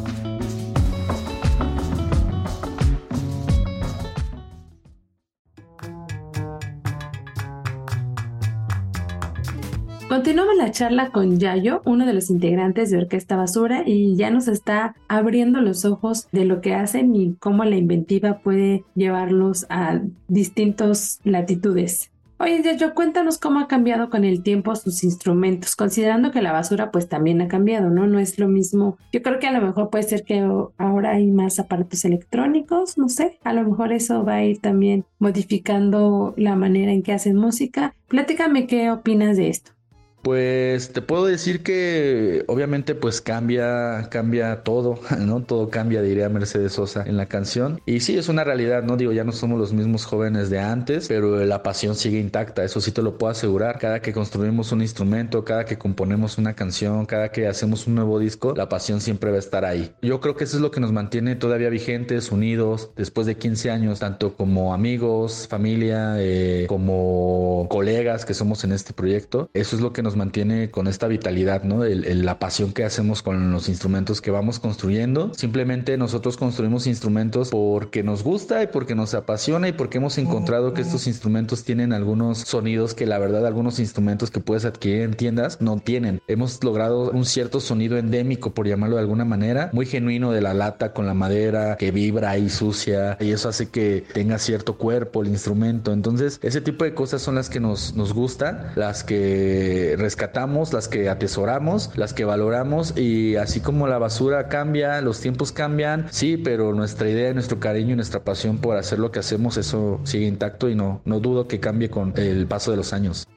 Continuamos 10.17 10.55
la 10.57 10.71
charla 10.71 11.11
con 11.11 11.37
Yayo, 11.37 11.83
uno 11.85 12.03
de 12.07 12.13
los 12.13 12.31
integrantes 12.31 12.89
de 12.89 12.97
Orquesta 12.97 13.35
Basura, 13.35 13.83
y 13.85 14.15
ya 14.15 14.31
nos 14.31 14.47
está 14.47 14.95
abriendo 15.07 15.61
los 15.61 15.85
ojos 15.85 16.27
de 16.31 16.43
lo 16.43 16.59
que 16.59 16.73
hacen 16.73 17.15
y 17.15 17.35
cómo 17.35 17.63
la 17.65 17.75
inventiva 17.75 18.39
puede 18.39 18.83
llevarlos 18.95 19.67
a 19.69 20.01
distintas 20.27 21.19
latitudes. 21.23 22.09
Oye, 22.39 22.63
Yayo, 22.63 22.95
cuéntanos 22.95 23.37
cómo 23.37 23.59
ha 23.59 23.67
cambiado 23.67 24.09
con 24.09 24.23
el 24.23 24.41
tiempo 24.41 24.75
sus 24.75 25.03
instrumentos, 25.03 25.75
considerando 25.75 26.31
que 26.31 26.41
la 26.41 26.51
basura 26.51 26.89
pues 26.89 27.07
también 27.07 27.39
ha 27.41 27.47
cambiado, 27.47 27.91
¿no? 27.91 28.07
No 28.07 28.17
es 28.17 28.39
lo 28.39 28.47
mismo. 28.47 28.97
Yo 29.13 29.21
creo 29.21 29.37
que 29.37 29.45
a 29.45 29.51
lo 29.51 29.61
mejor 29.61 29.91
puede 29.91 30.03
ser 30.03 30.23
que 30.23 30.39
ahora 30.79 31.11
hay 31.11 31.27
más 31.27 31.59
aparatos 31.59 32.03
electrónicos, 32.05 32.97
no 32.97 33.07
sé, 33.07 33.37
a 33.43 33.53
lo 33.53 33.63
mejor 33.63 33.93
eso 33.93 34.25
va 34.25 34.37
a 34.37 34.43
ir 34.43 34.61
también 34.61 35.05
modificando 35.19 36.33
la 36.37 36.55
manera 36.55 36.91
en 36.91 37.03
que 37.03 37.13
hacen 37.13 37.35
música. 37.35 37.93
Platícame 38.07 38.65
qué 38.65 38.89
opinas 38.89 39.37
de 39.37 39.49
esto. 39.49 39.76
Pues 40.21 40.91
te 40.91 41.01
puedo 41.01 41.25
decir 41.25 41.63
que 41.63 42.43
obviamente 42.47 42.95
pues 42.95 43.21
cambia, 43.21 44.09
cambia 44.09 44.63
todo, 44.63 44.99
¿no? 45.19 45.43
Todo 45.43 45.69
cambia, 45.69 46.01
diría 46.01 46.27
Mercedes 46.27 46.73
Sosa 46.73 47.03
en 47.05 47.17
la 47.17 47.27
canción. 47.27 47.81
Y 47.85 48.01
sí, 48.01 48.17
es 48.17 48.27
una 48.27 48.43
realidad, 48.43 48.83
¿no? 48.83 48.97
Digo, 48.97 49.13
ya 49.13 49.23
no 49.23 49.31
somos 49.31 49.57
los 49.57 49.73
mismos 49.73 50.05
jóvenes 50.05 50.49
de 50.49 50.59
antes, 50.59 51.07
pero 51.07 51.45
la 51.45 51.63
pasión 51.63 51.95
sigue 51.95 52.19
intacta, 52.19 52.63
eso 52.63 52.81
sí 52.81 52.91
te 52.91 53.01
lo 53.01 53.17
puedo 53.17 53.31
asegurar. 53.31 53.79
Cada 53.79 54.01
que 54.01 54.11
construimos 54.11 54.71
un 54.71 54.81
instrumento, 54.81 55.45
cada 55.45 55.63
que 55.63 55.77
componemos 55.77 56.37
una 56.37 56.53
canción, 56.53 57.05
cada 57.05 57.29
que 57.31 57.47
hacemos 57.47 57.87
un 57.87 57.95
nuevo 57.95 58.19
disco, 58.19 58.53
la 58.55 58.67
pasión 58.67 58.99
siempre 58.99 59.29
va 59.31 59.37
a 59.37 59.39
estar 59.39 59.63
ahí. 59.63 59.93
Yo 60.01 60.19
creo 60.19 60.35
que 60.35 60.43
eso 60.43 60.57
es 60.57 60.61
lo 60.61 60.71
que 60.71 60.81
nos 60.81 60.91
mantiene 60.91 61.35
todavía 61.35 61.69
vigentes, 61.69 62.31
unidos, 62.31 62.91
después 62.97 63.27
de 63.27 63.37
15 63.37 63.71
años, 63.71 63.99
tanto 63.99 64.35
como 64.35 64.73
amigos, 64.73 65.47
familia, 65.49 66.15
eh, 66.17 66.65
como 66.67 67.67
colegas 67.69 68.25
que 68.25 68.33
somos 68.33 68.63
en 68.65 68.73
este 68.73 68.93
proyecto. 68.93 69.49
Eso 69.53 69.75
es 69.75 69.81
lo 69.81 69.93
que 69.93 70.03
nos 70.03 70.16
mantiene 70.17 70.69
con 70.69 70.87
esta 70.87 71.07
vitalidad, 71.07 71.63
¿no? 71.63 71.85
la 71.85 72.39
pasión 72.39 72.73
que 72.73 72.83
hacemos 72.83 73.21
con 73.21 73.51
los 73.51 73.69
instrumentos 73.69 74.21
que 74.21 74.31
vamos 74.31 74.59
construyendo. 74.59 75.31
Simplemente 75.35 75.97
nosotros 75.97 76.35
construimos 76.35 76.87
instrumentos 76.87 77.49
porque 77.49 78.03
nos 78.03 78.23
gusta 78.23 78.63
y 78.63 78.67
porque 78.67 78.95
nos 78.95 79.13
apasiona 79.13 79.69
y 79.69 79.71
porque 79.71 79.97
hemos 79.99 80.17
encontrado 80.17 80.73
que 80.73 80.81
estos 80.81 81.07
instrumentos 81.07 81.63
tienen 81.63 81.93
algunos 81.93 82.39
sonidos 82.39 82.93
que 82.93 83.05
la 83.05 83.19
verdad 83.19 83.45
algunos 83.45 83.79
instrumentos 83.79 84.31
que 84.31 84.39
puedes 84.39 84.65
adquirir 84.65 85.01
en 85.01 85.13
tiendas 85.13 85.61
no 85.61 85.77
tienen. 85.79 86.21
Hemos 86.27 86.63
logrado 86.63 87.11
un 87.11 87.25
cierto 87.25 87.59
sonido 87.59 87.97
endémico, 87.97 88.53
por 88.53 88.67
llamarlo 88.67 88.95
de 88.95 89.01
alguna 89.01 89.25
manera, 89.25 89.69
muy 89.73 89.85
genuino 89.85 90.31
de 90.31 90.41
la 90.41 90.53
lata 90.53 90.93
con 90.93 91.05
la 91.05 91.13
madera 91.13 91.77
que 91.77 91.91
vibra 91.91 92.37
y 92.37 92.49
sucia 92.49 93.17
y 93.19 93.31
eso 93.31 93.49
hace 93.49 93.69
que 93.69 94.03
tenga 94.13 94.39
cierto 94.39 94.77
cuerpo 94.77 95.21
el 95.21 95.29
instrumento. 95.29 95.93
Entonces, 95.93 96.39
ese 96.41 96.61
tipo 96.61 96.83
de 96.83 96.93
cosas 96.93 97.21
son 97.21 97.35
las 97.35 97.49
que 97.49 97.59
nos, 97.59 97.95
nos 97.95 98.13
gustan, 98.13 98.71
las 98.75 99.03
que 99.03 99.95
rescatamos, 99.97 100.73
las 100.73 100.87
que 100.87 101.09
atesoramos, 101.09 101.91
las 101.97 102.13
que 102.13 102.25
valoramos 102.25 102.97
y 102.97 103.35
así 103.35 103.59
como 103.59 103.87
la 103.87 103.97
basura 103.97 104.47
cambia, 104.47 105.01
los 105.01 105.19
tiempos 105.19 105.51
cambian, 105.51 106.07
sí, 106.11 106.37
pero 106.37 106.73
nuestra 106.73 107.09
idea, 107.09 107.33
nuestro 107.33 107.59
cariño 107.59 107.93
y 107.93 107.95
nuestra 107.95 108.21
pasión 108.21 108.59
por 108.59 108.77
hacer 108.77 108.99
lo 108.99 109.11
que 109.11 109.19
hacemos, 109.19 109.57
eso 109.57 109.99
sigue 110.03 110.27
intacto 110.27 110.69
y 110.69 110.75
no, 110.75 111.01
no 111.05 111.19
dudo 111.19 111.47
que 111.47 111.59
cambie 111.59 111.89
con 111.89 112.13
el 112.17 112.47
paso 112.47 112.71
de 112.71 112.77
los 112.77 112.93
años. 112.93 113.27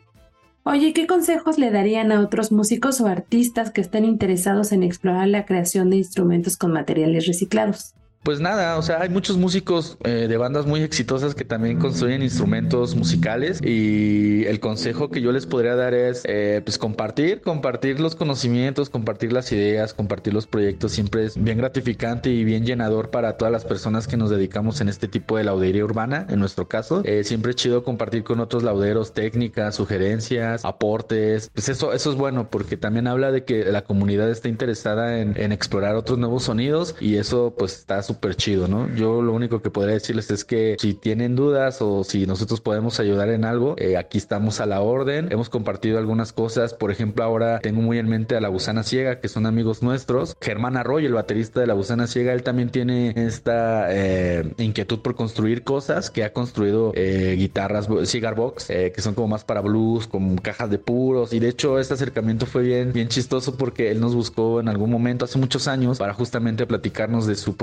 Oye, 0.62 0.92
¿qué 0.92 1.06
consejos 1.06 1.58
le 1.58 1.70
darían 1.70 2.12
a 2.12 2.20
otros 2.20 2.52
músicos 2.52 3.00
o 3.00 3.06
artistas 3.06 3.70
que 3.70 3.80
estén 3.80 4.04
interesados 4.04 4.72
en 4.72 4.82
explorar 4.82 5.26
la 5.28 5.46
creación 5.46 5.88
de 5.88 5.96
instrumentos 5.96 6.58
con 6.58 6.72
materiales 6.72 7.26
reciclados? 7.26 7.94
Pues 8.22 8.38
nada, 8.38 8.76
o 8.76 8.82
sea, 8.82 9.00
hay 9.00 9.08
muchos 9.08 9.38
músicos 9.38 9.96
eh, 10.04 10.26
de 10.28 10.36
bandas 10.36 10.66
muy 10.66 10.82
exitosas 10.82 11.34
que 11.34 11.46
también 11.46 11.78
construyen 11.78 12.22
instrumentos 12.22 12.94
musicales 12.94 13.62
y 13.62 14.44
el 14.44 14.60
consejo 14.60 15.08
que 15.08 15.22
yo 15.22 15.32
les 15.32 15.46
podría 15.46 15.74
dar 15.74 15.94
es 15.94 16.24
eh, 16.26 16.60
pues 16.62 16.76
compartir, 16.76 17.40
compartir 17.40 17.98
los 17.98 18.14
conocimientos, 18.14 18.90
compartir 18.90 19.32
las 19.32 19.50
ideas, 19.52 19.94
compartir 19.94 20.34
los 20.34 20.46
proyectos, 20.46 20.92
siempre 20.92 21.24
es 21.24 21.42
bien 21.42 21.56
gratificante 21.56 22.28
y 22.28 22.44
bien 22.44 22.66
llenador 22.66 23.08
para 23.08 23.38
todas 23.38 23.50
las 23.50 23.64
personas 23.64 24.06
que 24.06 24.18
nos 24.18 24.28
dedicamos 24.28 24.82
en 24.82 24.90
este 24.90 25.08
tipo 25.08 25.38
de 25.38 25.44
laudería 25.44 25.82
urbana, 25.82 26.26
en 26.28 26.40
nuestro 26.40 26.68
caso, 26.68 27.00
eh, 27.06 27.24
siempre 27.24 27.52
es 27.52 27.56
chido 27.56 27.84
compartir 27.84 28.22
con 28.22 28.40
otros 28.40 28.62
lauderos 28.62 29.14
técnicas, 29.14 29.76
sugerencias, 29.76 30.66
aportes, 30.66 31.50
pues 31.54 31.70
eso, 31.70 31.94
eso 31.94 32.10
es 32.10 32.18
bueno 32.18 32.50
porque 32.50 32.76
también 32.76 33.06
habla 33.06 33.32
de 33.32 33.44
que 33.44 33.64
la 33.64 33.80
comunidad 33.80 34.28
está 34.28 34.48
interesada 34.48 35.20
en, 35.20 35.40
en 35.40 35.52
explorar 35.52 35.94
otros 35.94 36.18
nuevos 36.18 36.42
sonidos 36.42 36.94
y 37.00 37.16
eso 37.16 37.54
pues 37.56 37.78
está 37.78 38.09
súper 38.10 38.34
chido, 38.34 38.66
¿no? 38.66 38.92
Yo 38.96 39.22
lo 39.22 39.32
único 39.32 39.62
que 39.62 39.70
podría 39.70 39.94
decirles 39.94 40.32
es 40.32 40.44
que 40.44 40.76
si 40.80 40.94
tienen 40.94 41.36
dudas 41.36 41.80
o 41.80 42.02
si 42.02 42.26
nosotros 42.26 42.60
podemos 42.60 42.98
ayudar 42.98 43.28
en 43.28 43.44
algo, 43.44 43.76
eh, 43.78 43.96
aquí 43.96 44.18
estamos 44.18 44.60
a 44.60 44.66
la 44.66 44.80
orden. 44.80 45.28
Hemos 45.30 45.48
compartido 45.48 45.98
algunas 45.98 46.32
cosas. 46.32 46.74
Por 46.74 46.90
ejemplo, 46.90 47.22
ahora 47.22 47.60
tengo 47.60 47.82
muy 47.82 47.98
en 47.98 48.08
mente 48.08 48.34
a 48.34 48.40
La 48.40 48.48
Gusana 48.48 48.82
Ciega, 48.82 49.20
que 49.20 49.28
son 49.28 49.46
amigos 49.46 49.80
nuestros. 49.80 50.36
Germán 50.40 50.76
Arroyo, 50.76 51.06
el 51.06 51.14
baterista 51.14 51.60
de 51.60 51.68
La 51.68 51.74
Gusana 51.74 52.08
Ciega, 52.08 52.32
él 52.32 52.42
también 52.42 52.70
tiene 52.70 53.12
esta 53.14 53.86
eh, 53.90 54.52
inquietud 54.58 54.98
por 54.98 55.14
construir 55.14 55.62
cosas, 55.62 56.10
que 56.10 56.24
ha 56.24 56.32
construido 56.32 56.90
eh, 56.96 57.36
guitarras 57.38 57.88
Cigar 58.04 58.34
Box, 58.34 58.66
que 58.66 59.00
son 59.02 59.14
como 59.14 59.28
más 59.28 59.44
para 59.44 59.60
blues, 59.60 60.08
con 60.08 60.36
cajas 60.38 60.68
de 60.68 60.78
puros. 60.78 61.32
Y 61.32 61.38
de 61.38 61.48
hecho, 61.48 61.78
este 61.78 61.94
acercamiento 61.94 62.46
fue 62.46 62.62
bien, 62.62 62.92
bien 62.92 63.06
chistoso 63.06 63.56
porque 63.56 63.92
él 63.92 64.00
nos 64.00 64.16
buscó 64.16 64.58
en 64.58 64.68
algún 64.68 64.90
momento, 64.90 65.26
hace 65.26 65.38
muchos 65.38 65.68
años, 65.68 65.98
para 65.98 66.12
justamente 66.12 66.66
platicarnos 66.66 67.28
de 67.28 67.36
su 67.36 67.56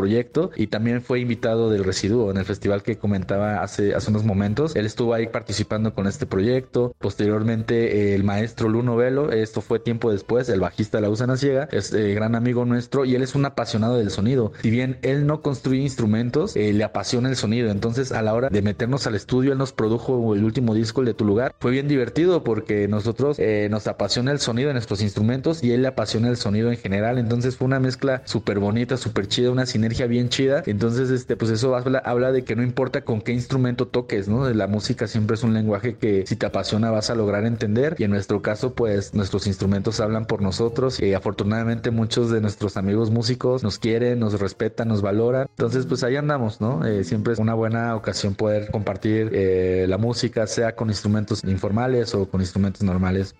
y 0.55 0.67
también 0.67 1.01
fue 1.01 1.19
invitado 1.19 1.69
del 1.69 1.83
Residuo 1.83 2.31
en 2.31 2.37
el 2.37 2.45
festival 2.45 2.83
que 2.83 2.97
comentaba 2.97 3.61
hace, 3.61 3.95
hace 3.95 4.09
unos 4.09 4.23
momentos. 4.23 4.75
Él 4.75 4.85
estuvo 4.85 5.13
ahí 5.13 5.27
participando 5.27 5.93
con 5.93 6.07
este 6.07 6.25
proyecto. 6.25 6.95
Posteriormente, 6.99 8.13
el 8.15 8.23
maestro 8.23 8.69
Luno 8.69 8.95
Velo, 8.95 9.31
esto 9.31 9.61
fue 9.61 9.79
tiempo 9.79 10.11
después, 10.11 10.49
el 10.49 10.59
bajista 10.59 10.97
de 10.97 11.01
la 11.03 11.09
Usana 11.09 11.37
Ciega, 11.37 11.67
es 11.71 11.93
eh, 11.93 12.13
gran 12.13 12.35
amigo 12.35 12.65
nuestro 12.65 13.05
y 13.05 13.15
él 13.15 13.23
es 13.23 13.35
un 13.35 13.45
apasionado 13.45 13.97
del 13.97 14.11
sonido. 14.11 14.51
Si 14.61 14.69
bien 14.69 14.97
él 15.01 15.25
no 15.25 15.41
construye 15.41 15.81
instrumentos, 15.81 16.55
eh, 16.55 16.73
le 16.73 16.83
apasiona 16.83 17.29
el 17.29 17.35
sonido. 17.35 17.69
Entonces, 17.69 18.11
a 18.11 18.21
la 18.21 18.33
hora 18.33 18.49
de 18.49 18.61
meternos 18.61 19.07
al 19.07 19.15
estudio, 19.15 19.51
él 19.51 19.57
nos 19.57 19.73
produjo 19.73 20.35
el 20.35 20.43
último 20.43 20.73
disco, 20.73 21.01
el 21.01 21.07
de 21.07 21.13
tu 21.13 21.25
lugar. 21.25 21.55
Fue 21.59 21.71
bien 21.71 21.87
divertido 21.87 22.43
porque 22.43 22.87
nosotros 22.87 23.37
eh, 23.39 23.67
nos 23.69 23.87
apasiona 23.87 24.31
el 24.31 24.39
sonido 24.39 24.67
de 24.67 24.73
nuestros 24.73 25.01
instrumentos 25.01 25.63
y 25.63 25.71
él 25.71 25.81
le 25.81 25.87
apasiona 25.87 26.29
el 26.29 26.37
sonido 26.37 26.71
en 26.71 26.77
general. 26.77 27.17
Entonces, 27.17 27.57
fue 27.57 27.65
una 27.65 27.79
mezcla 27.79 28.21
súper 28.25 28.59
bonita, 28.59 28.97
súper 28.97 29.27
chida, 29.27 29.51
una 29.51 29.65
sinergia 29.65 30.07
bien 30.07 30.26
chida. 30.29 30.63
Entonces, 30.65 31.09
este, 31.09 31.35
pues 31.35 31.51
eso 31.51 31.75
habla, 31.75 31.99
habla 31.99 32.31
de 32.31 32.43
que 32.43 32.55
no 32.55 32.63
importa 32.63 33.01
con 33.01 33.21
qué 33.21 33.33
instrumento 33.33 33.87
toques, 33.87 34.27
¿no? 34.27 34.49
La 34.49 34.67
música 34.67 35.07
siempre 35.07 35.35
es 35.35 35.43
un 35.43 35.53
lenguaje 35.53 35.95
que 35.95 36.25
si 36.27 36.35
te 36.35 36.45
apasiona 36.45 36.91
vas 36.91 37.09
a 37.09 37.15
lograr 37.15 37.45
entender. 37.45 37.95
Y 37.97 38.03
en 38.03 38.11
nuestro 38.11 38.41
caso, 38.41 38.73
pues 38.73 39.13
nuestros 39.13 39.47
instrumentos 39.47 39.99
hablan 39.99 40.25
por 40.25 40.41
nosotros. 40.41 40.99
Y 40.99 41.13
afortunadamente 41.13 41.91
muchos 41.91 42.31
de 42.31 42.41
nuestros 42.41 42.77
amigos 42.77 43.11
músicos 43.11 43.63
nos 43.63 43.79
quieren, 43.79 44.19
nos 44.19 44.39
respetan, 44.39 44.87
nos 44.87 45.01
valoran. 45.01 45.47
Entonces, 45.49 45.85
pues 45.85 46.03
ahí 46.03 46.15
andamos, 46.15 46.61
¿no? 46.61 46.85
Eh, 46.85 47.03
siempre 47.03 47.33
es 47.33 47.39
una 47.39 47.53
buena 47.53 47.95
ocasión 47.95 48.35
poder 48.35 48.71
compartir 48.71 49.29
eh, 49.33 49.85
la 49.87 49.97
música, 49.97 50.47
sea 50.47 50.75
con 50.75 50.89
instrumentos 50.89 51.43
informales 51.43 52.13
o 52.15 52.29
con 52.29 52.41
instrumentos 52.41 52.83
normales. 52.83 53.35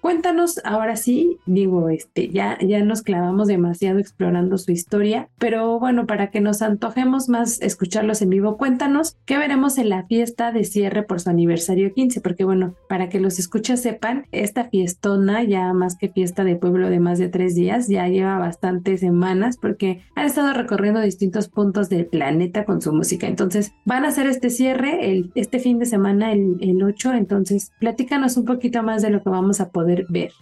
Cuéntanos, 0.00 0.60
ahora 0.64 0.96
sí, 0.96 1.38
digo, 1.44 1.90
este, 1.90 2.30
ya, 2.30 2.58
ya 2.60 2.82
nos 2.82 3.02
clavamos 3.02 3.48
demasiado 3.48 3.98
explorando 3.98 4.56
su 4.56 4.72
historia, 4.72 5.28
pero 5.38 5.78
bueno, 5.78 6.06
para 6.06 6.30
que 6.30 6.40
nos 6.40 6.62
antojemos 6.62 7.28
más 7.28 7.60
escucharlos 7.60 8.22
en 8.22 8.30
vivo, 8.30 8.56
cuéntanos 8.56 9.18
qué 9.26 9.36
veremos 9.36 9.76
en 9.76 9.90
la 9.90 10.06
fiesta 10.06 10.52
de 10.52 10.64
cierre 10.64 11.02
por 11.02 11.20
su 11.20 11.28
aniversario 11.28 11.92
15, 11.92 12.22
porque 12.22 12.44
bueno, 12.44 12.74
para 12.88 13.10
que 13.10 13.20
los 13.20 13.38
escuchas 13.38 13.82
sepan, 13.82 14.24
esta 14.32 14.70
fiestona, 14.70 15.44
ya 15.44 15.72
más 15.74 15.96
que 15.96 16.08
fiesta 16.08 16.44
de 16.44 16.56
pueblo 16.56 16.88
de 16.88 17.00
más 17.00 17.18
de 17.18 17.28
tres 17.28 17.54
días, 17.54 17.88
ya 17.88 18.08
lleva 18.08 18.38
bastantes 18.38 19.00
semanas 19.00 19.58
porque 19.60 20.00
han 20.14 20.24
estado 20.24 20.54
recorriendo 20.54 21.00
distintos 21.00 21.48
puntos 21.48 21.90
del 21.90 22.06
planeta 22.06 22.64
con 22.64 22.80
su 22.80 22.92
música. 22.94 23.26
Entonces, 23.26 23.72
van 23.84 24.06
a 24.06 24.08
hacer 24.08 24.26
este 24.26 24.48
cierre 24.48 25.10
el, 25.10 25.30
este 25.34 25.58
fin 25.58 25.78
de 25.78 25.84
semana, 25.84 26.32
el, 26.32 26.56
el 26.60 26.82
8, 26.82 27.12
entonces 27.12 27.72
platícanos 27.80 28.38
un 28.38 28.46
poquito 28.46 28.82
más 28.82 29.02
de 29.02 29.10
lo 29.10 29.22
que 29.22 29.28
vamos 29.28 29.60
a 29.60 29.68
poder 29.68 29.89
ver. 30.08 30.32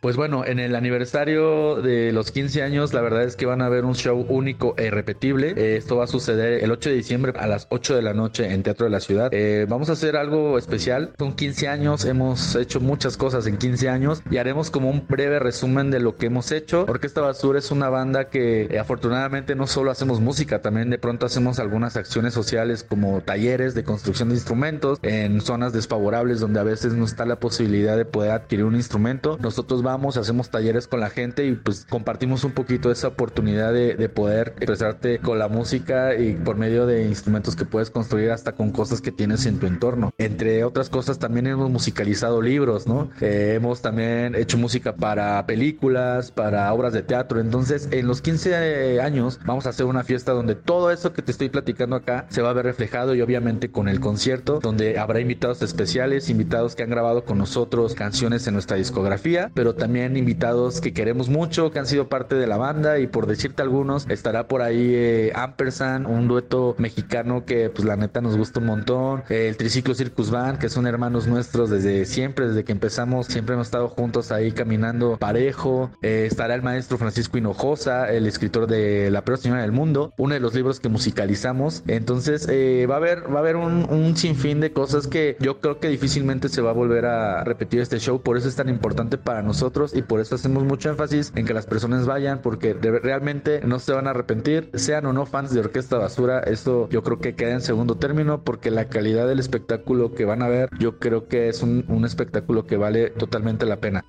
Pues 0.00 0.16
bueno, 0.16 0.46
en 0.46 0.58
el 0.58 0.76
aniversario 0.76 1.82
de 1.82 2.10
los 2.12 2.30
15 2.30 2.62
años, 2.62 2.94
la 2.94 3.02
verdad 3.02 3.22
es 3.22 3.36
que 3.36 3.44
van 3.44 3.60
a 3.60 3.68
ver 3.68 3.84
un 3.84 3.94
show 3.94 4.24
único 4.30 4.74
e 4.78 4.86
irrepetible. 4.86 5.52
Eh, 5.58 5.76
esto 5.76 5.98
va 5.98 6.04
a 6.04 6.06
suceder 6.06 6.64
el 6.64 6.70
8 6.70 6.88
de 6.88 6.96
diciembre 6.96 7.34
a 7.38 7.46
las 7.46 7.66
8 7.68 7.96
de 7.96 8.00
la 8.00 8.14
noche 8.14 8.50
en 8.50 8.62
Teatro 8.62 8.84
de 8.86 8.90
la 8.90 9.00
Ciudad. 9.00 9.28
Eh, 9.30 9.66
vamos 9.68 9.90
a 9.90 9.92
hacer 9.92 10.16
algo 10.16 10.56
especial. 10.56 11.12
Son 11.18 11.34
15 11.34 11.68
años, 11.68 12.06
hemos 12.06 12.54
hecho 12.54 12.80
muchas 12.80 13.18
cosas 13.18 13.46
en 13.46 13.58
15 13.58 13.90
años 13.90 14.22
y 14.30 14.38
haremos 14.38 14.70
como 14.70 14.88
un 14.88 15.06
breve 15.06 15.38
resumen 15.38 15.90
de 15.90 16.00
lo 16.00 16.16
que 16.16 16.26
hemos 16.26 16.50
hecho. 16.50 16.86
Orquesta 16.88 17.20
Basura 17.20 17.58
es 17.58 17.70
una 17.70 17.90
banda 17.90 18.30
que 18.30 18.68
eh, 18.70 18.78
afortunadamente 18.78 19.54
no 19.54 19.66
solo 19.66 19.90
hacemos 19.90 20.18
música, 20.18 20.62
también 20.62 20.88
de 20.88 20.96
pronto 20.96 21.26
hacemos 21.26 21.58
algunas 21.58 21.98
acciones 21.98 22.32
sociales 22.32 22.86
como 22.88 23.20
talleres 23.20 23.74
de 23.74 23.84
construcción 23.84 24.30
de 24.30 24.36
instrumentos 24.36 24.98
en 25.02 25.42
zonas 25.42 25.74
desfavorables 25.74 26.40
donde 26.40 26.58
a 26.58 26.62
veces 26.62 26.94
no 26.94 27.04
está 27.04 27.26
la 27.26 27.38
posibilidad 27.38 27.98
de 27.98 28.06
poder 28.06 28.30
adquirir 28.30 28.64
un 28.64 28.76
instrumento. 28.76 29.36
Nosotros 29.42 29.82
vamos 29.82 29.89
hacemos 30.16 30.50
talleres 30.50 30.86
con 30.86 31.00
la 31.00 31.10
gente 31.10 31.46
y 31.46 31.52
pues 31.52 31.86
compartimos 31.88 32.44
un 32.44 32.52
poquito 32.52 32.90
esa 32.90 33.08
oportunidad 33.08 33.72
de, 33.72 34.08
poder 34.10 34.54
expresarte 34.56 35.18
con 35.20 35.38
la 35.38 35.48
música 35.48 36.16
y 36.16 36.34
por 36.34 36.56
medio 36.56 36.84
de 36.84 37.06
instrumentos 37.06 37.54
que 37.54 37.64
puedes 37.64 37.90
construir 37.90 38.30
hasta 38.30 38.52
con 38.52 38.72
cosas 38.72 39.00
que 39.00 39.12
tienes 39.12 39.46
en 39.46 39.58
tu 39.58 39.66
entorno. 39.66 40.10
Entre 40.18 40.64
otras 40.64 40.90
cosas 40.90 41.18
también 41.18 41.46
hemos 41.46 41.70
musicalizado 41.70 42.42
libros, 42.42 42.86
¿no? 42.86 43.10
Eh, 43.20 43.54
hemos 43.54 43.82
también 43.82 44.34
hecho 44.34 44.58
música 44.58 44.96
para 44.96 45.46
películas, 45.46 46.32
para 46.32 46.72
obras 46.72 46.92
de 46.92 47.02
teatro. 47.02 47.40
Entonces 47.40 47.88
en 47.92 48.06
los 48.06 48.20
15 48.20 49.00
años 49.00 49.38
vamos 49.44 49.66
a 49.66 49.70
hacer 49.70 49.86
una 49.86 50.02
fiesta 50.02 50.32
donde 50.32 50.56
todo 50.56 50.90
eso 50.90 51.12
que 51.12 51.22
te 51.22 51.30
estoy 51.30 51.48
platicando 51.48 51.96
acá 51.96 52.26
se 52.30 52.42
va 52.42 52.50
a 52.50 52.54
ver 52.54 52.64
reflejado 52.64 53.14
y 53.14 53.22
obviamente 53.22 53.70
con 53.70 53.88
el 53.88 54.00
concierto 54.00 54.58
donde 54.60 54.98
habrá 54.98 55.20
invitados 55.20 55.62
especiales, 55.62 56.30
invitados 56.30 56.74
que 56.74 56.82
han 56.82 56.90
grabado 56.90 57.24
con 57.24 57.38
nosotros 57.38 57.94
canciones 57.94 58.46
en 58.46 58.54
nuestra 58.54 58.76
discografía, 58.76 59.50
pero 59.54 59.74
también 59.80 60.16
invitados 60.16 60.80
que 60.80 60.92
queremos 60.92 61.28
mucho, 61.28 61.72
que 61.72 61.78
han 61.78 61.86
sido 61.86 62.08
parte 62.08 62.36
de 62.36 62.46
la 62.46 62.58
banda 62.58 62.98
y 63.00 63.06
por 63.06 63.26
decirte 63.26 63.62
algunos, 63.62 64.06
estará 64.08 64.46
por 64.46 64.62
ahí 64.62 64.92
eh, 64.94 65.32
Ampersand, 65.34 66.06
un 66.06 66.28
dueto 66.28 66.76
mexicano 66.78 67.44
que 67.44 67.70
pues 67.70 67.86
la 67.86 67.96
neta 67.96 68.20
nos 68.20 68.36
gusta 68.36 68.60
un 68.60 68.66
montón, 68.66 69.24
el 69.30 69.56
Triciclo 69.56 69.94
Circus 69.94 70.30
Band, 70.30 70.58
que 70.58 70.68
son 70.68 70.86
hermanos 70.86 71.26
nuestros 71.26 71.70
desde 71.70 72.04
siempre, 72.04 72.46
desde 72.46 72.62
que 72.62 72.72
empezamos, 72.72 73.26
siempre 73.26 73.54
hemos 73.54 73.68
estado 73.68 73.88
juntos 73.88 74.30
ahí 74.30 74.52
caminando 74.52 75.16
parejo, 75.16 75.90
eh, 76.02 76.26
estará 76.30 76.54
el 76.54 76.62
maestro 76.62 76.98
Francisco 76.98 77.38
Hinojosa, 77.38 78.12
el 78.12 78.26
escritor 78.26 78.66
de 78.66 79.10
La 79.10 79.24
peor 79.24 79.38
señora 79.38 79.62
del 79.62 79.72
mundo, 79.72 80.12
uno 80.18 80.34
de 80.34 80.40
los 80.40 80.54
libros 80.54 80.78
que 80.78 80.90
musicalizamos, 80.90 81.82
entonces 81.86 82.46
eh, 82.50 82.86
va 82.88 82.94
a 82.94 82.98
haber, 82.98 83.32
va 83.32 83.36
a 83.36 83.40
haber 83.40 83.56
un, 83.56 83.88
un 83.90 84.14
sinfín 84.14 84.60
de 84.60 84.72
cosas 84.72 85.06
que 85.06 85.38
yo 85.40 85.58
creo 85.58 85.80
que 85.80 85.88
difícilmente 85.88 86.50
se 86.50 86.60
va 86.60 86.70
a 86.70 86.74
volver 86.74 87.06
a 87.06 87.44
repetir 87.44 87.80
este 87.80 87.98
show, 87.98 88.20
por 88.20 88.36
eso 88.36 88.46
es 88.46 88.56
tan 88.56 88.68
importante 88.68 89.16
para 89.16 89.40
nosotros 89.40 89.69
nosotros 89.70 89.94
y 89.94 90.02
por 90.02 90.20
eso 90.20 90.34
hacemos 90.34 90.64
mucho 90.64 90.90
énfasis 90.90 91.32
en 91.36 91.46
que 91.46 91.54
las 91.54 91.66
personas 91.66 92.04
vayan 92.04 92.40
porque 92.42 92.74
realmente 92.74 93.60
no 93.64 93.78
se 93.78 93.92
van 93.92 94.08
a 94.08 94.10
arrepentir, 94.10 94.68
sean 94.74 95.06
o 95.06 95.12
no 95.12 95.26
fans 95.26 95.54
de 95.54 95.60
Orquesta 95.60 95.96
Basura, 95.96 96.40
eso 96.40 96.88
yo 96.90 97.04
creo 97.04 97.20
que 97.20 97.36
queda 97.36 97.52
en 97.52 97.60
segundo 97.60 97.96
término 97.96 98.42
porque 98.42 98.72
la 98.72 98.86
calidad 98.86 99.28
del 99.28 99.38
espectáculo 99.38 100.12
que 100.12 100.24
van 100.24 100.42
a 100.42 100.48
ver 100.48 100.70
yo 100.78 100.98
creo 100.98 101.28
que 101.28 101.48
es 101.48 101.62
un, 101.62 101.84
un 101.88 102.04
espectáculo 102.04 102.66
que 102.66 102.76
vale 102.76 103.10
totalmente 103.10 103.64
la 103.64 103.76
pena. 103.76 104.04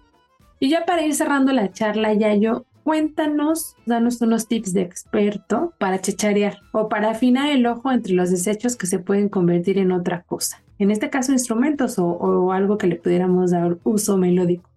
Y 0.60 0.70
ya 0.70 0.86
para 0.86 1.04
ir 1.04 1.14
cerrando 1.14 1.54
la 1.54 1.72
charla, 1.72 2.14
Yayo, 2.14 2.66
cuéntanos, 2.84 3.76
danos 3.86 4.20
unos 4.22 4.48
tips 4.48 4.74
de 4.74 4.82
experto 4.82 5.74
para 5.78 6.02
chacharear 6.02 6.58
o 6.72 6.90
para 6.90 7.12
afinar 7.12 7.50
el 7.50 7.66
ojo 7.68 7.92
entre 7.92 8.14
los 8.14 8.32
desechos 8.32 8.76
que 8.76 8.88
se 8.88 9.00
pueden 9.00 9.30
convertir 9.30 9.78
en 9.78 9.92
otra 9.92 10.24
cosa. 10.24 10.64
En 10.80 10.90
este 10.90 11.12
caso, 11.12 11.32
instrumentos 11.32 12.00
o, 12.00 12.06
o 12.06 12.52
algo 12.52 12.80
que 12.80 12.88
le 12.88 12.96
pudiéramos 12.96 13.52
dar 13.52 13.78
uso 13.84 14.18
melódico. 14.18 14.71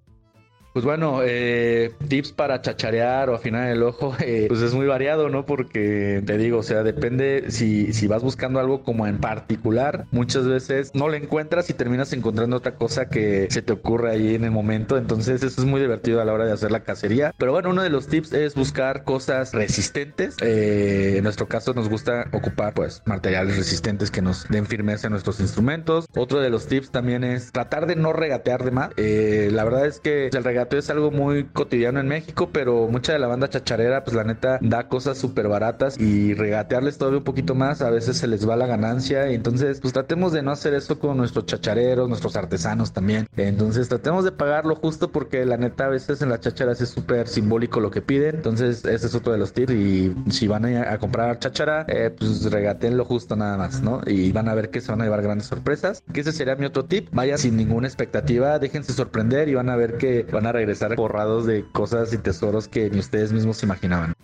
Pues 0.75 0.85
bueno, 0.85 1.21
eh, 1.23 1.93
tips 2.09 2.33
para 2.33 2.61
chacharear 2.61 3.31
o 3.31 3.37
afinar 3.37 3.69
el 3.69 3.85
ojo, 3.85 4.17
eh, 4.21 4.47
pues 4.49 4.61
es 4.61 4.75
muy 4.75 4.87
variado, 4.87 5.29
¿no? 5.29 5.47
Porque 5.47 6.21
te 6.27 6.37
digo, 6.37 6.59
o 6.59 6.63
sea, 6.65 6.83
depende 6.83 7.45
si, 7.53 7.93
si 7.93 8.09
vas 8.09 8.25
buscando 8.25 8.59
algo 8.59 8.83
como 8.83 9.07
en 9.07 9.19
particular, 9.19 10.07
muchas 10.11 10.49
veces 10.49 10.91
no 10.93 11.07
lo 11.09 11.15
encuentras 11.15 11.71
y 11.71 11.75
terminas 11.75 12.13
encontrando 12.13 12.57
otra 12.57 12.75
cosa 12.75 13.09
que 13.09 13.47
se 13.51 13.63
te 13.63 13.73
ocurre 13.73 14.11
ahí 14.11 14.35
en 14.35 14.43
el 14.43 14.51
momento. 14.51 14.99
Entonces, 14.99 15.45
eso 15.45 15.61
es 15.61 15.65
muy 15.65 15.81
divertido 15.81 16.21
a 16.21 16.25
la 16.25 16.33
hora 16.33 16.45
de 16.45 16.51
hacer 16.51 16.73
la 16.73 16.81
cacería. 16.81 17.33
Pero 17.39 17.53
bueno, 17.53 17.71
uno 17.71 17.85
de 17.85 17.91
los 17.91 18.09
tips 18.09 18.33
es 18.33 18.57
buscar 18.57 19.05
cosas 19.05 19.53
resistentes. 19.53 20.35
Eh, 20.41 21.15
en 21.19 21.23
nuestro 21.23 21.47
caso, 21.47 21.73
nos 21.73 21.89
gusta 21.89 22.27
ocupar, 22.33 22.75
pues, 22.75 23.01
materiales 23.07 23.57
resistentes 23.59 24.11
que 24.11 24.23
nos 24.23 24.49
den 24.49 24.67
firmeza 24.67 25.07
en 25.07 25.13
nuestros 25.13 25.39
instrumentos. 25.39 26.07
Otro 26.17 26.41
de 26.41 26.51
los 26.51 26.67
tips 26.67 26.91
también 26.91 27.23
es 27.23 27.53
tratar 27.53 27.87
de 27.87 27.95
no 27.95 28.13
regatear 28.13 28.65
de 28.65 28.73
más. 28.73 28.91
la 28.97 29.63
verdad 29.63 29.87
es 29.87 30.01
que 30.01 30.31
el 30.33 30.43
es 30.73 30.91
algo 30.91 31.11
muy 31.11 31.45
cotidiano 31.45 32.01
en 32.01 32.09
México, 32.09 32.51
pero 32.53 32.89
mucha 32.89 33.13
de 33.13 33.19
la 33.19 33.27
banda 33.27 33.49
chacharera, 33.49 34.05
pues 34.05 34.17
la 34.17 34.25
neta, 34.25 34.59
da 34.61 34.89
cosas 34.89 35.19
súper 35.19 35.49
baratas 35.49 35.99
y 35.99 36.35
regatearles 36.35 36.99
todavía 36.99 37.19
un 37.19 37.25
poquito 37.25 37.55
más, 37.55 37.83
a 37.83 37.91
veces 37.91 38.17
se 38.17 38.27
les 38.27 38.49
va 38.49 38.57
la 38.57 38.67
ganancia. 38.67 39.29
Entonces, 39.29 39.81
pues 39.81 39.93
tratemos 39.93 40.33
de 40.33 40.43
no 40.43 40.51
hacer 40.51 40.75
eso 40.75 40.99
con 40.99 41.17
nuestros 41.17 41.47
chachareros, 41.47 42.09
nuestros 42.09 42.37
artesanos 42.37 42.93
también. 42.93 43.27
Entonces, 43.37 43.89
tratemos 43.89 44.25
de 44.25 44.33
pagarlo 44.33 44.77
justo 44.77 45.11
porque 45.11 45.45
la 45.45 45.57
neta, 45.57 45.87
a 45.87 45.89
veces 45.89 46.23
en 46.23 46.29
las 46.29 46.41
chacharas 46.41 46.81
es 46.81 46.89
súper 46.89 47.29
simbólico 47.29 47.81
lo 47.81 47.91
que 47.91 48.03
piden. 48.03 48.37
Entonces, 48.37 48.85
ese 48.85 49.07
es 49.07 49.15
otro 49.15 49.33
de 49.33 49.39
los 49.39 49.53
tips. 49.53 49.73
Y 49.73 50.15
si 50.31 50.47
van 50.47 50.65
a, 50.65 50.99
comprar 50.99 51.39
chachara, 51.39 51.85
eh, 51.89 52.11
pues 52.17 52.51
regatenlo 52.51 53.05
justo 53.05 53.37
nada 53.37 53.57
más, 53.57 53.83
¿no? 53.83 54.01
Y 54.07 54.33
van 54.33 54.49
a 54.49 54.55
ver 54.55 54.71
que 54.71 54.81
se 54.81 54.91
van 54.91 55.01
a 55.01 55.05
llevar 55.05 55.23
grandes 55.23 55.47
sorpresas. 55.47 56.03
Que 56.13 56.21
ese 56.21 56.33
sería 56.33 56.57
mi 56.57 56.67
otro 56.67 56.85
tip. 56.85 57.09
Vayan 57.13 57.39
sin 57.39 57.57
ninguna 57.57 57.87
expectativa, 57.87 58.59
déjense 58.59 58.93
sorprender 58.93 59.49
y 59.49 59.55
van 59.55 59.69
a 59.69 59.77
ver 59.77 59.97
que 59.97 60.25
van 60.25 60.47
a 60.47 60.53
regresar 60.55 60.97
borrados 60.97 61.45
de 61.45 61.65
cosas 61.73 62.13
y 62.13 62.19
tesoros 62.19 62.69
que 62.69 62.89
ni 62.91 62.99
ustedes 62.99 63.33
mismos 63.33 63.63
imaginaban. 63.63 64.15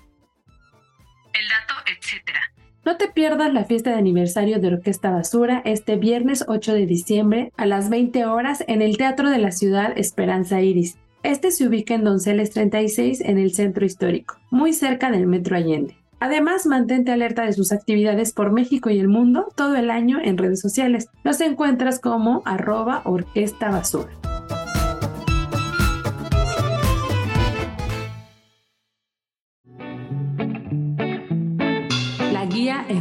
El 1.33 1.49
dato, 1.49 1.75
etcétera. 1.87 2.41
No 2.85 2.97
te 2.97 3.09
pierdas 3.09 3.53
la 3.53 3.65
fiesta 3.65 3.91
de 3.91 3.97
aniversario 3.97 4.59
de 4.59 4.69
Orquesta 4.69 5.11
Basura 5.11 5.61
este 5.65 5.97
viernes 5.97 6.45
8 6.49 6.73
de 6.73 6.87
diciembre 6.87 7.53
a 7.57 7.67
las 7.67 7.91
20 7.91 8.25
horas 8.25 8.65
en 8.67 8.81
el 8.81 8.97
Teatro 8.97 9.29
de 9.29 9.39
la 9.39 9.53
Ciudad 9.53 9.93
Esperanza 9.97 10.63
Iris. 10.63 10.97
Este 11.23 11.51
se 11.51 11.69
ubica 11.69 11.95
en 11.95 12.05
Donceles 12.05 12.51
36 12.51 13.21
en 13.21 13.39
el 13.39 13.53
centro 13.53 13.85
histórico, 13.85 14.39
muy 14.51 14.73
cerca 14.73 15.11
del 15.11 15.27
Metro 15.27 15.57
Allende. 15.57 16.01
Además, 16.19 16.67
mantente 16.67 17.13
alerta 17.13 17.45
de 17.45 17.53
sus 17.53 17.73
actividades 17.73 18.33
por 18.33 18.53
México 18.53 18.91
y 18.91 18.99
el 18.99 19.09
mundo 19.09 19.49
todo 19.57 19.77
el 19.77 19.91
año 19.91 20.19
en 20.23 20.37
redes 20.37 20.61
sociales. 20.61 21.09
Los 21.25 21.41
encuentras 21.41 21.99
como 21.99 22.43
arroba 22.45 23.03
orquesta 23.05 23.71
basura. 23.71 24.20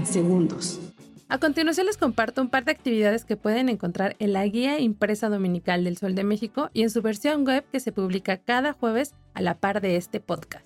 Segundos. 0.09 0.79
A 1.31 1.37
continuación 1.37 1.85
les 1.85 1.97
comparto 1.97 2.41
un 2.41 2.49
par 2.49 2.65
de 2.65 2.71
actividades 2.71 3.23
que 3.23 3.37
pueden 3.37 3.69
encontrar 3.69 4.15
en 4.17 4.33
la 4.33 4.45
guía 4.47 4.79
impresa 4.79 5.29
dominical 5.29 5.83
del 5.83 5.95
Sol 5.95 6.15
de 6.15 6.23
México 6.23 6.71
y 6.73 6.81
en 6.81 6.89
su 6.89 7.03
versión 7.03 7.45
web 7.45 7.63
que 7.71 7.79
se 7.79 7.91
publica 7.91 8.37
cada 8.37 8.73
jueves 8.73 9.13
a 9.35 9.41
la 9.43 9.59
par 9.59 9.79
de 9.79 9.95
este 9.95 10.19
podcast. 10.19 10.65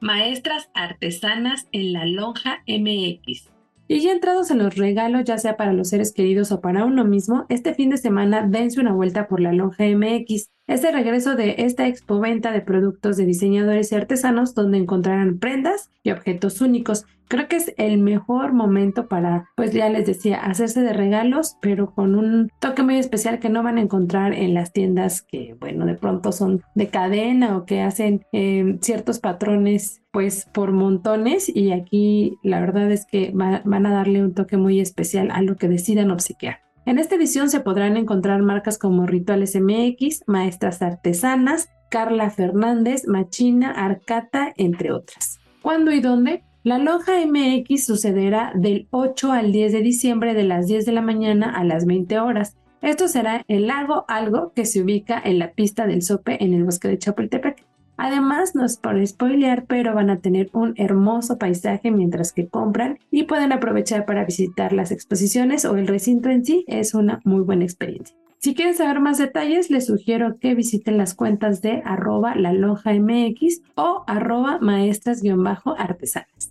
Maestras 0.00 0.68
artesanas 0.74 1.66
en 1.72 1.94
la 1.94 2.04
lonja 2.04 2.62
MX. 2.68 3.50
Y 3.88 4.00
ya 4.00 4.12
entrados 4.12 4.50
en 4.50 4.58
los 4.58 4.74
regalos, 4.74 5.24
ya 5.24 5.38
sea 5.38 5.56
para 5.56 5.72
los 5.72 5.88
seres 5.88 6.12
queridos 6.12 6.52
o 6.52 6.60
para 6.60 6.84
uno 6.84 7.04
mismo, 7.04 7.46
este 7.48 7.72
fin 7.72 7.88
de 7.88 7.96
semana 7.96 8.46
dense 8.46 8.80
una 8.80 8.92
vuelta 8.92 9.28
por 9.28 9.40
la 9.40 9.52
lonja 9.52 9.84
MX. 9.84 10.50
Es 10.66 10.82
el 10.82 10.94
regreso 10.94 11.36
de 11.36 11.54
esta 11.58 11.86
expoventa 11.86 12.50
de 12.50 12.60
productos 12.60 13.16
de 13.16 13.24
diseñadores 13.24 13.92
y 13.92 13.94
artesanos 13.94 14.52
donde 14.52 14.78
encontrarán 14.78 15.38
prendas 15.38 15.90
y 16.02 16.10
objetos 16.10 16.60
únicos. 16.60 17.04
Creo 17.28 17.46
que 17.46 17.54
es 17.54 17.72
el 17.76 17.98
mejor 17.98 18.52
momento 18.52 19.06
para, 19.06 19.48
pues 19.54 19.72
ya 19.72 19.88
les 19.90 20.06
decía, 20.06 20.38
hacerse 20.38 20.80
de 20.80 20.92
regalos, 20.92 21.56
pero 21.60 21.94
con 21.94 22.16
un 22.16 22.50
toque 22.60 22.82
muy 22.82 22.96
especial 22.96 23.38
que 23.38 23.48
no 23.48 23.62
van 23.62 23.78
a 23.78 23.80
encontrar 23.80 24.32
en 24.32 24.54
las 24.54 24.72
tiendas 24.72 25.22
que, 25.22 25.56
bueno, 25.60 25.86
de 25.86 25.94
pronto 25.94 26.32
son 26.32 26.62
de 26.74 26.88
cadena 26.88 27.56
o 27.56 27.64
que 27.64 27.82
hacen 27.82 28.24
eh, 28.32 28.78
ciertos 28.80 29.20
patrones, 29.20 30.02
pues 30.10 30.48
por 30.52 30.72
montones. 30.72 31.48
Y 31.48 31.70
aquí 31.70 32.38
la 32.42 32.58
verdad 32.58 32.90
es 32.90 33.06
que 33.06 33.30
van 33.32 33.86
a 33.86 33.92
darle 33.92 34.20
un 34.20 34.34
toque 34.34 34.56
muy 34.56 34.80
especial 34.80 35.30
a 35.30 35.42
lo 35.42 35.56
que 35.56 35.68
decidan 35.68 36.10
obsequiar. 36.10 36.65
En 36.86 37.00
esta 37.00 37.16
edición 37.16 37.50
se 37.50 37.58
podrán 37.58 37.96
encontrar 37.96 38.42
marcas 38.42 38.78
como 38.78 39.06
Rituales 39.06 39.56
MX, 39.60 40.22
Maestras 40.28 40.82
Artesanas, 40.82 41.68
Carla 41.90 42.30
Fernández, 42.30 43.08
Machina, 43.08 43.72
Arcata, 43.72 44.54
entre 44.56 44.92
otras. 44.92 45.40
¿Cuándo 45.62 45.90
y 45.90 45.98
dónde? 45.98 46.44
La 46.62 46.78
Loja 46.78 47.14
MX 47.26 47.86
sucederá 47.86 48.52
del 48.54 48.86
8 48.92 49.32
al 49.32 49.50
10 49.50 49.72
de 49.72 49.80
diciembre 49.80 50.34
de 50.34 50.44
las 50.44 50.68
10 50.68 50.86
de 50.86 50.92
la 50.92 51.02
mañana 51.02 51.50
a 51.50 51.64
las 51.64 51.86
20 51.86 52.20
horas. 52.20 52.56
Esto 52.82 53.08
será 53.08 53.44
el 53.48 53.66
lago 53.66 54.04
Algo 54.06 54.52
que 54.54 54.64
se 54.64 54.80
ubica 54.80 55.20
en 55.24 55.40
la 55.40 55.50
pista 55.50 55.88
del 55.88 56.02
Sope 56.02 56.42
en 56.44 56.54
el 56.54 56.62
bosque 56.62 56.86
de 56.86 56.98
Chapultepec. 56.98 57.64
Además, 57.96 58.54
no 58.54 58.64
es 58.64 58.76
por 58.76 59.04
spoilear, 59.06 59.64
pero 59.66 59.94
van 59.94 60.10
a 60.10 60.20
tener 60.20 60.50
un 60.52 60.74
hermoso 60.76 61.38
paisaje 61.38 61.90
mientras 61.90 62.32
que 62.32 62.48
compran 62.48 62.98
y 63.10 63.24
pueden 63.24 63.52
aprovechar 63.52 64.04
para 64.04 64.24
visitar 64.24 64.72
las 64.72 64.90
exposiciones 64.90 65.64
o 65.64 65.76
el 65.76 65.86
recinto 65.86 66.28
en 66.28 66.44
sí. 66.44 66.64
Es 66.66 66.94
una 66.94 67.20
muy 67.24 67.42
buena 67.42 67.64
experiencia. 67.64 68.16
Si 68.38 68.54
quieren 68.54 68.76
saber 68.76 69.00
más 69.00 69.18
detalles, 69.18 69.70
les 69.70 69.86
sugiero 69.86 70.38
que 70.38 70.54
visiten 70.54 70.98
las 70.98 71.14
cuentas 71.14 71.62
de 71.62 71.82
arroba 71.84 72.34
la 72.36 72.52
mx 72.52 73.62
o 73.74 74.04
arroba 74.06 74.58
maestras-artesanas. 74.60 76.50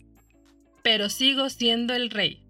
Pero 0.81 1.09
sigo 1.09 1.49
siendo 1.49 1.93
el 1.93 2.09
rey. 2.09 2.44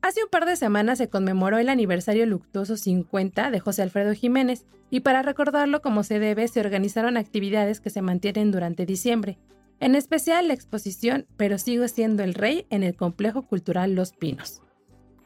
Hace 0.00 0.22
un 0.22 0.30
par 0.30 0.46
de 0.46 0.56
semanas 0.56 0.98
se 0.98 1.08
conmemoró 1.08 1.58
el 1.58 1.68
aniversario 1.68 2.24
luctuoso 2.24 2.76
50 2.76 3.50
de 3.50 3.60
José 3.60 3.82
Alfredo 3.82 4.14
Jiménez, 4.14 4.64
y 4.90 5.00
para 5.00 5.22
recordarlo 5.22 5.82
como 5.82 6.02
se 6.02 6.18
debe 6.18 6.48
se 6.48 6.60
organizaron 6.60 7.16
actividades 7.16 7.80
que 7.80 7.90
se 7.90 8.00
mantienen 8.00 8.50
durante 8.50 8.86
diciembre, 8.86 9.38
en 9.80 9.94
especial 9.94 10.48
la 10.48 10.54
exposición 10.54 11.26
Pero 11.36 11.58
sigo 11.58 11.86
siendo 11.88 12.22
el 12.22 12.34
rey 12.34 12.66
en 12.70 12.82
el 12.82 12.96
Complejo 12.96 13.42
Cultural 13.42 13.94
Los 13.94 14.12
Pinos. 14.12 14.62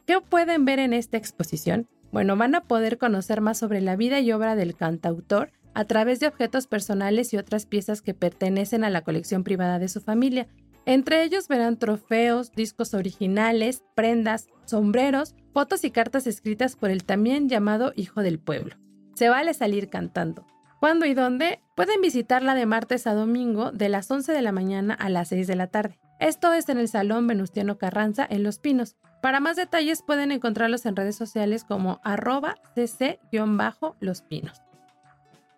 ¿Qué 0.05 0.19
pueden 0.21 0.65
ver 0.65 0.79
en 0.79 0.93
esta 0.93 1.17
exposición? 1.17 1.87
Bueno, 2.11 2.35
van 2.35 2.55
a 2.55 2.61
poder 2.61 2.97
conocer 2.97 3.41
más 3.41 3.57
sobre 3.57 3.79
la 3.79 3.95
vida 3.95 4.19
y 4.19 4.31
obra 4.31 4.55
del 4.55 4.75
cantautor 4.75 5.51
a 5.73 5.85
través 5.85 6.19
de 6.19 6.27
objetos 6.27 6.67
personales 6.67 7.33
y 7.33 7.37
otras 7.37 7.65
piezas 7.65 8.01
que 8.01 8.13
pertenecen 8.13 8.83
a 8.83 8.89
la 8.89 9.01
colección 9.01 9.43
privada 9.43 9.79
de 9.79 9.87
su 9.87 10.01
familia, 10.01 10.47
entre 10.85 11.23
ellos 11.23 11.47
verán 11.47 11.77
trofeos, 11.77 12.51
discos 12.51 12.93
originales, 12.93 13.83
prendas, 13.95 14.47
sombreros, 14.65 15.35
fotos 15.53 15.83
y 15.83 15.91
cartas 15.91 16.27
escritas 16.27 16.75
por 16.75 16.89
el 16.89 17.03
también 17.03 17.47
llamado 17.49 17.93
Hijo 17.95 18.21
del 18.21 18.39
Pueblo. 18.39 18.75
Se 19.15 19.29
vale 19.29 19.53
salir 19.53 19.89
cantando. 19.89 20.45
¿Cuándo 20.79 21.05
y 21.05 21.13
dónde? 21.13 21.61
Pueden 21.75 22.01
visitarla 22.01 22.55
de 22.55 22.65
martes 22.65 23.07
a 23.07 23.13
domingo 23.13 23.71
de 23.71 23.87
las 23.87 24.11
11 24.11 24.33
de 24.33 24.41
la 24.41 24.51
mañana 24.51 24.93
a 24.93 25.07
las 25.07 25.29
6 25.29 25.47
de 25.47 25.55
la 25.55 25.67
tarde. 25.67 25.97
Esto 26.19 26.51
es 26.53 26.67
en 26.67 26.77
el 26.77 26.89
Salón 26.89 27.25
Venustiano 27.27 27.77
Carranza 27.77 28.27
en 28.29 28.43
Los 28.43 28.59
Pinos. 28.59 28.97
Para 29.21 29.39
más 29.39 29.55
detalles 29.55 30.01
pueden 30.01 30.31
encontrarlos 30.31 30.85
en 30.85 30.97
redes 30.97 31.15
sociales 31.15 31.63
como 31.63 32.01
arroba 32.03 32.55
cc-los 32.75 34.21
pinos. 34.23 34.61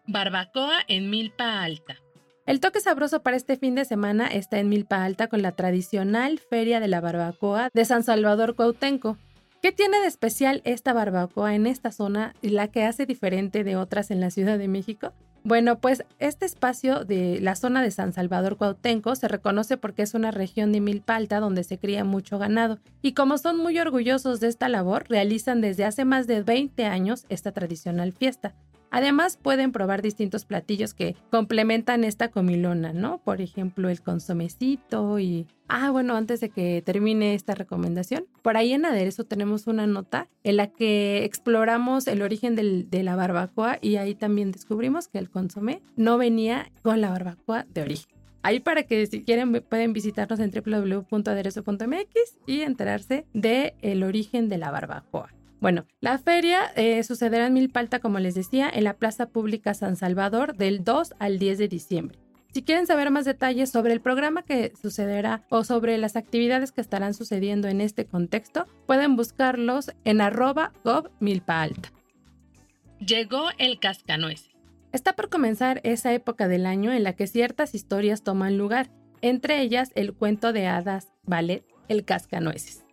Barbacoa 0.06 0.82
en 0.88 1.10
Milpa 1.10 1.64
Alta. 1.64 1.96
El 2.46 2.60
toque 2.60 2.80
sabroso 2.80 3.24
para 3.24 3.38
este 3.38 3.58
fin 3.58 3.74
de 3.74 3.86
semana 3.86 4.28
está 4.28 4.60
en 4.60 4.70
Milpa 4.70 5.04
Alta 5.04 5.28
con 5.28 5.42
la 5.42 5.54
tradicional 5.54 6.38
Feria 6.38 6.80
de 6.80 6.88
la 6.88 7.02
Barbacoa 7.02 7.72
de 7.74 7.86
San 7.86 8.04
Salvador 8.04 8.56
Cuautenco. 8.56 9.18
¿Qué 9.64 9.72
tiene 9.72 10.00
de 10.00 10.06
especial 10.06 10.62
esta 10.64 10.94
barbacoa 10.94 11.56
en 11.56 11.66
esta 11.66 11.92
zona 11.92 12.36
y 12.44 12.50
la 12.50 12.68
que 12.68 12.84
hace 12.84 13.08
diferente 13.08 13.64
de 13.64 13.78
otras 13.78 14.12
en 14.12 14.22
la 14.22 14.30
Ciudad 14.30 14.60
de 14.60 14.68
México? 14.68 15.12
Bueno, 15.44 15.80
pues 15.80 16.04
este 16.20 16.46
espacio 16.46 17.04
de 17.04 17.40
la 17.42 17.56
zona 17.56 17.82
de 17.82 17.90
San 17.90 18.14
Salvador 18.14 18.58
Cuautenco 18.58 19.16
se 19.16 19.28
reconoce 19.28 19.78
porque 19.78 20.04
es 20.04 20.14
una 20.14 20.30
región 20.30 20.72
de 20.72 20.82
Milpa 20.82 21.16
Alta 21.16 21.40
donde 21.40 21.64
se 21.64 21.80
cría 21.80 22.04
mucho 22.04 22.38
ganado 22.38 22.78
y 23.02 23.14
como 23.14 23.40
son 23.40 23.58
muy 23.58 23.80
orgullosos 23.80 24.40
de 24.40 24.50
esta 24.50 24.70
labor, 24.70 25.06
realizan 25.10 25.62
desde 25.62 25.86
hace 25.86 26.06
más 26.06 26.28
de 26.28 26.44
20 26.44 26.86
años 26.86 27.26
esta 27.30 27.52
tradicional 27.52 28.14
fiesta. 28.14 28.54
Además, 28.96 29.36
pueden 29.36 29.74
probar 29.74 30.02
distintos 30.02 30.46
platillos 30.46 30.94
que 30.94 31.18
complementan 31.30 32.06
esta 32.06 32.30
comilona, 32.30 32.94
¿no? 32.94 33.18
Por 33.18 33.42
ejemplo, 33.42 33.90
el 33.90 34.02
consomecito 34.02 35.20
y... 35.20 35.48
Ah, 35.68 35.90
bueno, 35.90 36.16
antes 36.16 36.40
de 36.40 36.48
que 36.48 36.82
termine 36.82 37.36
esta 37.36 37.56
recomendación, 37.56 38.26
por 38.42 38.56
ahí 38.56 38.72
en 38.72 38.86
Aderezo 38.86 39.26
tenemos 39.26 39.68
una 39.68 39.86
nota 39.86 40.30
en 40.46 40.56
la 40.56 40.68
que 40.68 41.26
exploramos 41.26 42.08
el 42.08 42.22
origen 42.22 42.56
de 42.56 43.04
la 43.04 43.18
barbacoa 43.18 43.80
y 43.82 43.98
ahí 43.98 44.16
también 44.16 44.54
descubrimos 44.54 45.10
que 45.10 45.18
el 45.18 45.30
consomé 45.30 45.82
no 45.98 46.18
venía 46.18 46.72
con 46.82 47.02
la 47.02 47.10
barbacoa 47.10 47.66
de 47.74 47.82
origen. 47.82 48.16
Ahí 48.44 48.62
para 48.62 48.84
que 48.84 49.06
si 49.08 49.24
quieren 49.24 49.62
pueden 49.68 49.92
visitarnos 49.92 50.40
en 50.40 50.52
www.aderezo.mx 50.52 52.38
y 52.48 52.62
enterarse 52.62 53.26
del 53.34 53.74
el 53.82 54.04
origen 54.04 54.48
de 54.48 54.58
la 54.58 54.72
barbacoa. 54.72 55.34
Bueno, 55.66 55.88
la 56.00 56.20
feria 56.20 56.72
eh, 56.76 57.04
sucederá 57.04 57.48
en 57.48 57.54
Milpalta, 57.56 57.98
como 57.98 58.20
les 58.20 58.36
decía, 58.36 58.70
en 58.72 58.84
la 58.84 58.98
Plaza 58.98 59.30
Pública 59.30 59.74
San 59.74 59.96
Salvador 59.96 60.56
del 60.56 60.84
2 60.84 61.16
al 61.18 61.40
10 61.40 61.58
de 61.58 61.68
diciembre. 61.68 62.20
Si 62.54 62.62
quieren 62.62 62.86
saber 62.86 63.10
más 63.10 63.26
detalles 63.26 63.72
sobre 63.72 63.92
el 63.92 64.00
programa 64.00 64.44
que 64.44 64.74
sucederá 64.80 65.44
o 65.50 65.64
sobre 65.64 65.98
las 65.98 66.18
actividades 66.18 66.72
que 66.72 66.82
estarán 66.82 67.16
sucediendo 67.16 67.68
en 67.68 67.82
este 67.82 68.06
contexto, 68.06 68.68
pueden 68.86 69.16
buscarlos 69.16 69.90
en 70.04 70.22
arroba 70.22 70.72
gov 70.84 71.10
Llegó 73.00 73.48
el 73.58 73.80
cascanueces. 73.80 74.52
Está 74.92 75.14
por 75.14 75.30
comenzar 75.30 75.82
esa 75.84 76.14
época 76.14 76.48
del 76.48 76.68
año 76.68 76.94
en 76.94 77.02
la 77.02 77.14
que 77.14 77.26
ciertas 77.26 77.74
historias 77.74 78.22
toman 78.22 78.60
lugar, 78.60 78.92
entre 79.22 79.62
ellas 79.62 79.92
el 79.96 80.14
cuento 80.14 80.54
de 80.54 80.68
hadas 80.68 81.08
ballet 81.24 81.66
El 81.88 82.06
Cascanueces. 82.06 82.85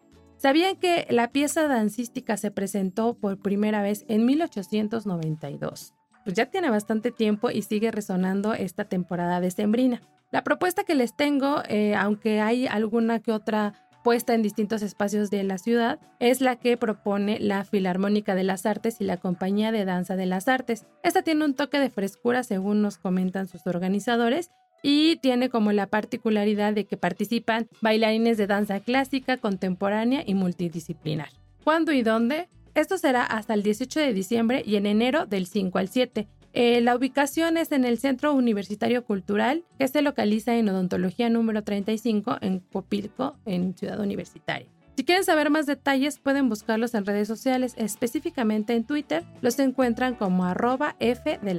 ¿Sabían 0.43 0.75
que 0.75 1.07
la 1.09 1.31
pieza 1.31 1.69
dancística 1.69 2.37
se 2.37 2.51
presentó 2.51 3.15
por 3.15 3.39
primera 3.39 3.81
vez 3.81 4.05
en 4.09 4.27
1892? 4.27 5.95
Pues 6.25 6.35
ya 6.35 6.47
tiene 6.47 6.69
bastante 6.69 7.13
tiempo 7.13 7.53
y 7.53 7.63
sigue 7.63 7.93
resonando 7.93 8.53
esta 8.53 8.85
temporada 8.85 9.41
decembrina. 9.41 10.03
La 10.33 10.43
propuesta 10.43 10.83
que 10.83 10.97
les 10.97 11.15
tengo, 11.15 11.63
eh, 11.69 11.95
aunque 11.95 12.41
hay 12.41 12.67
alguna 12.67 13.21
que 13.21 13.31
otra 13.31 13.75
puesta 14.03 14.35
en 14.35 14.43
distintos 14.43 14.83
espacios 14.83 15.31
de 15.31 15.45
la 15.45 15.59
ciudad, 15.59 16.01
es 16.19 16.41
la 16.41 16.57
que 16.57 16.77
propone 16.77 17.39
la 17.39 17.63
Filarmónica 17.63 18.35
de 18.35 18.43
las 18.43 18.67
Artes 18.67 19.01
y 19.01 19.05
la 19.05 19.19
Compañía 19.19 19.71
de 19.71 19.85
Danza 19.85 20.17
de 20.17 20.27
las 20.27 20.49
Artes. 20.49 20.87
Esta 21.05 21.23
tiene 21.23 21.45
un 21.45 21.55
toque 21.55 21.79
de 21.79 21.89
frescura 21.89 22.43
según 22.43 22.83
nos 22.83 22.99
comentan 22.99 23.47
sus 23.47 23.65
organizadores 23.69 24.51
y 24.83 25.17
tiene 25.17 25.49
como 25.49 25.73
la 25.73 25.87
particularidad 25.87 26.73
de 26.73 26.85
que 26.85 26.97
participan 26.97 27.69
bailarines 27.81 28.37
de 28.37 28.47
danza 28.47 28.81
clásica, 28.81 29.37
contemporánea 29.37 30.23
y 30.27 30.35
multidisciplinar. 30.35 31.31
¿Cuándo 31.65 31.93
y 31.93 32.03
dónde? 32.03 32.49
Esto 32.75 32.99
será 32.99 33.25
hasta 33.25 33.55
el 33.55 33.63
18 33.63 34.01
de 34.01 34.13
diciembre 34.13 34.63
y 34.65 34.77
en 34.77 34.87
enero 34.87 35.27
del 35.27 35.47
5 35.47 35.79
al 35.79 35.89
7. 35.89 36.27
Eh, 36.55 36.81
la 36.81 36.97
ubicación 36.97 37.57
es 37.57 37.73
en 37.73 37.85
el 37.85 37.99
Centro 37.99 38.35
Universitario 38.35 39.05
Cultural, 39.05 39.65
que 39.79 39.89
se 39.89 40.03
localiza 40.03 40.55
en 40.57 40.69
Odontología 40.69 41.31
número 41.31 41.63
35 41.63 42.39
en 42.41 42.61
Copilco, 42.61 43.37
en 43.47 43.75
Ciudad 43.77 44.01
Universitaria. 44.01 44.69
Si 44.97 45.05
quieren 45.05 45.25
saber 45.25 45.49
más 45.49 45.65
detalles, 45.65 46.19
pueden 46.19 46.51
buscarlos 46.51 46.95
en 46.95 47.07
redes 47.07 47.27
sociales, 47.27 47.73
específicamente 47.79 48.75
en 48.75 48.85
Twitter. 48.85 49.25
Los 49.41 49.59
encuentran 49.59 50.15
como 50.15 50.45
arroba 50.45 50.97
F 51.01 51.39
de 51.41 51.55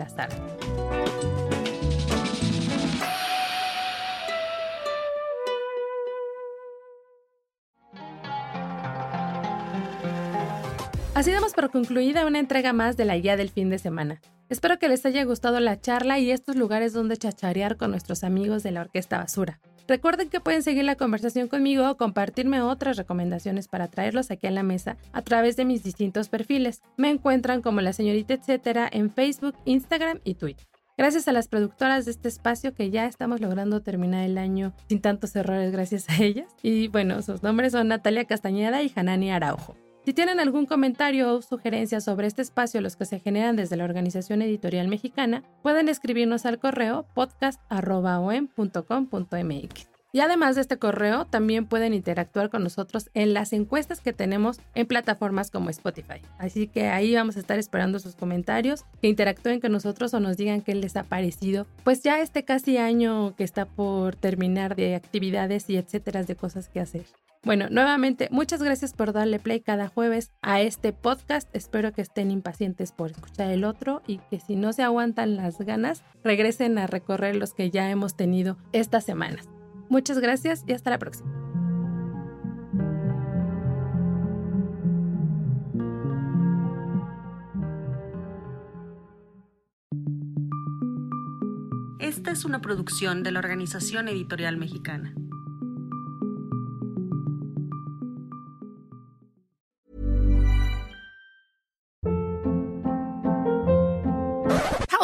Así 11.16 11.30
damos 11.32 11.54
por 11.54 11.70
concluida 11.70 12.26
una 12.26 12.40
entrega 12.40 12.74
más 12.74 12.98
de 12.98 13.06
la 13.06 13.16
guía 13.16 13.38
del 13.38 13.52
fin 13.52 13.70
de 13.70 13.78
semana. 13.78 14.20
Espero 14.50 14.80
que 14.80 14.90
les 14.90 15.06
haya 15.06 15.24
gustado 15.26 15.60
la 15.60 15.80
charla 15.80 16.18
y 16.18 16.32
estos 16.32 16.56
lugares 16.56 16.92
donde 16.92 17.18
chacharear 17.18 17.78
con 17.78 17.92
nuestros 17.92 18.24
amigos 18.24 18.64
de 18.64 18.72
la 18.72 18.82
Orquesta 18.82 19.20
Basura. 19.20 19.60
Recuerden 19.88 20.30
que 20.30 20.40
pueden 20.40 20.64
seguir 20.64 20.86
la 20.86 20.96
conversación 20.96 21.48
conmigo 21.48 21.88
o 21.88 21.98
compartirme 21.98 22.64
otras 22.64 22.98
recomendaciones 22.98 23.68
para 23.68 23.90
traerlos 23.90 24.32
aquí 24.32 24.48
a 24.48 24.52
la 24.52 24.64
mesa 24.64 24.98
a 25.12 25.22
través 25.22 25.56
de 25.56 25.66
mis 25.66 25.84
distintos 25.84 26.30
perfiles. 26.30 26.82
Me 26.98 27.12
encuentran 27.12 27.62
como 27.62 27.82
la 27.82 27.94
señorita 27.94 28.34
etcétera 28.34 28.90
en 28.92 29.12
Facebook, 29.12 29.56
Instagram 29.66 30.20
y 30.24 30.34
Twitter. 30.34 30.66
Gracias 30.98 31.28
a 31.28 31.32
las 31.32 31.48
productoras 31.48 32.06
de 32.06 32.12
este 32.12 32.28
espacio 32.28 32.74
que 32.74 32.90
ya 32.90 33.06
estamos 33.06 33.40
logrando 33.40 33.82
terminar 33.82 34.24
el 34.24 34.40
año 34.40 34.74
sin 34.90 35.00
tantos 35.00 35.36
errores 35.36 35.72
gracias 35.72 36.10
a 36.10 36.24
ellas. 36.24 36.48
Y 36.64 36.88
bueno, 36.88 37.22
sus 37.22 37.44
nombres 37.44 37.72
son 37.74 37.90
Natalia 37.90 38.26
Castañeda 38.26 38.82
y 38.82 38.92
Hanani 38.96 39.32
Araujo. 39.32 39.76
Si 40.06 40.14
tienen 40.14 40.42
algún 40.42 40.66
comentario 40.66 41.34
o 41.34 41.42
sugerencia 41.42 42.02
sobre 42.02 42.28
este 42.28 42.42
espacio, 42.42 42.82
los 42.82 42.98
que 42.98 43.06
se 43.06 43.22
generan 43.22 43.56
desde 43.56 43.78
la 43.78 43.86
Organización 43.86 44.42
Editorial 44.42 44.90
Mexicana, 44.90 45.44
pueden 45.62 45.88
escribirnos 45.88 46.46
al 46.46 46.60
correo 46.60 47.06
podcast.com.mx. 47.14 49.88
Y 50.12 50.20
además 50.20 50.56
de 50.56 50.62
este 50.62 50.78
correo, 50.78 51.24
también 51.26 51.66
pueden 51.66 51.94
interactuar 51.94 52.50
con 52.50 52.64
nosotros 52.64 53.10
en 53.14 53.34
las 53.34 53.54
encuestas 53.54 54.02
que 54.02 54.12
tenemos 54.12 54.60
en 54.76 54.88
plataformas 54.88 55.50
como 55.50 55.70
Spotify. 55.70 56.20
Así 56.38 56.68
que 56.68 56.90
ahí 56.90 57.16
vamos 57.16 57.38
a 57.38 57.40
estar 57.40 57.58
esperando 57.58 57.98
sus 57.98 58.16
comentarios, 58.16 58.84
que 59.02 59.08
interactúen 59.08 59.62
con 59.62 59.72
nosotros 59.72 60.14
o 60.14 60.20
nos 60.20 60.36
digan 60.36 60.60
qué 60.62 60.76
les 60.76 60.98
ha 60.98 61.04
parecido. 61.04 61.66
Pues 61.86 62.04
ya 62.04 62.22
este 62.22 62.44
casi 62.44 62.78
año 62.78 63.38
que 63.38 63.46
está 63.46 63.64
por 63.66 64.18
terminar 64.18 64.76
de 64.76 64.96
actividades 64.96 65.70
y 65.70 65.78
etcétera 65.78 66.24
de 66.24 66.36
cosas 66.36 66.68
que 66.68 66.82
hacer. 66.82 67.06
Bueno, 67.46 67.68
nuevamente, 67.70 68.30
muchas 68.32 68.64
gracias 68.64 68.94
por 68.94 69.12
darle 69.12 69.38
play 69.38 69.60
cada 69.60 69.90
jueves 69.90 70.32
a 70.42 70.62
este 70.62 70.94
podcast. 70.94 71.54
Espero 71.54 71.92
que 71.92 72.02
estén 72.02 72.32
impacientes 72.32 72.94
por 72.94 73.12
escuchar 73.12 73.52
el 73.52 73.66
otro 73.66 74.02
y 74.08 74.20
que 74.30 74.40
si 74.40 74.56
no 74.56 74.72
se 74.72 74.82
aguantan 74.82 75.36
las 75.36 75.58
ganas, 75.58 76.06
regresen 76.24 76.78
a 76.78 76.88
recorrer 76.88 77.36
los 77.36 77.54
que 77.54 77.70
ya 77.70 77.90
hemos 77.90 78.16
tenido 78.16 78.58
estas 78.72 79.04
semanas. 79.04 79.50
Muchas 79.90 80.20
gracias 80.20 80.64
y 80.68 80.72
hasta 80.72 80.90
la 80.90 81.00
próxima. 81.00 81.30
Esta 92.00 92.32
es 92.32 92.46
una 92.46 92.62
producción 92.62 93.22
de 93.22 93.32
la 93.32 93.40
Organización 93.40 94.08
Editorial 94.08 94.56
Mexicana. 94.56 95.14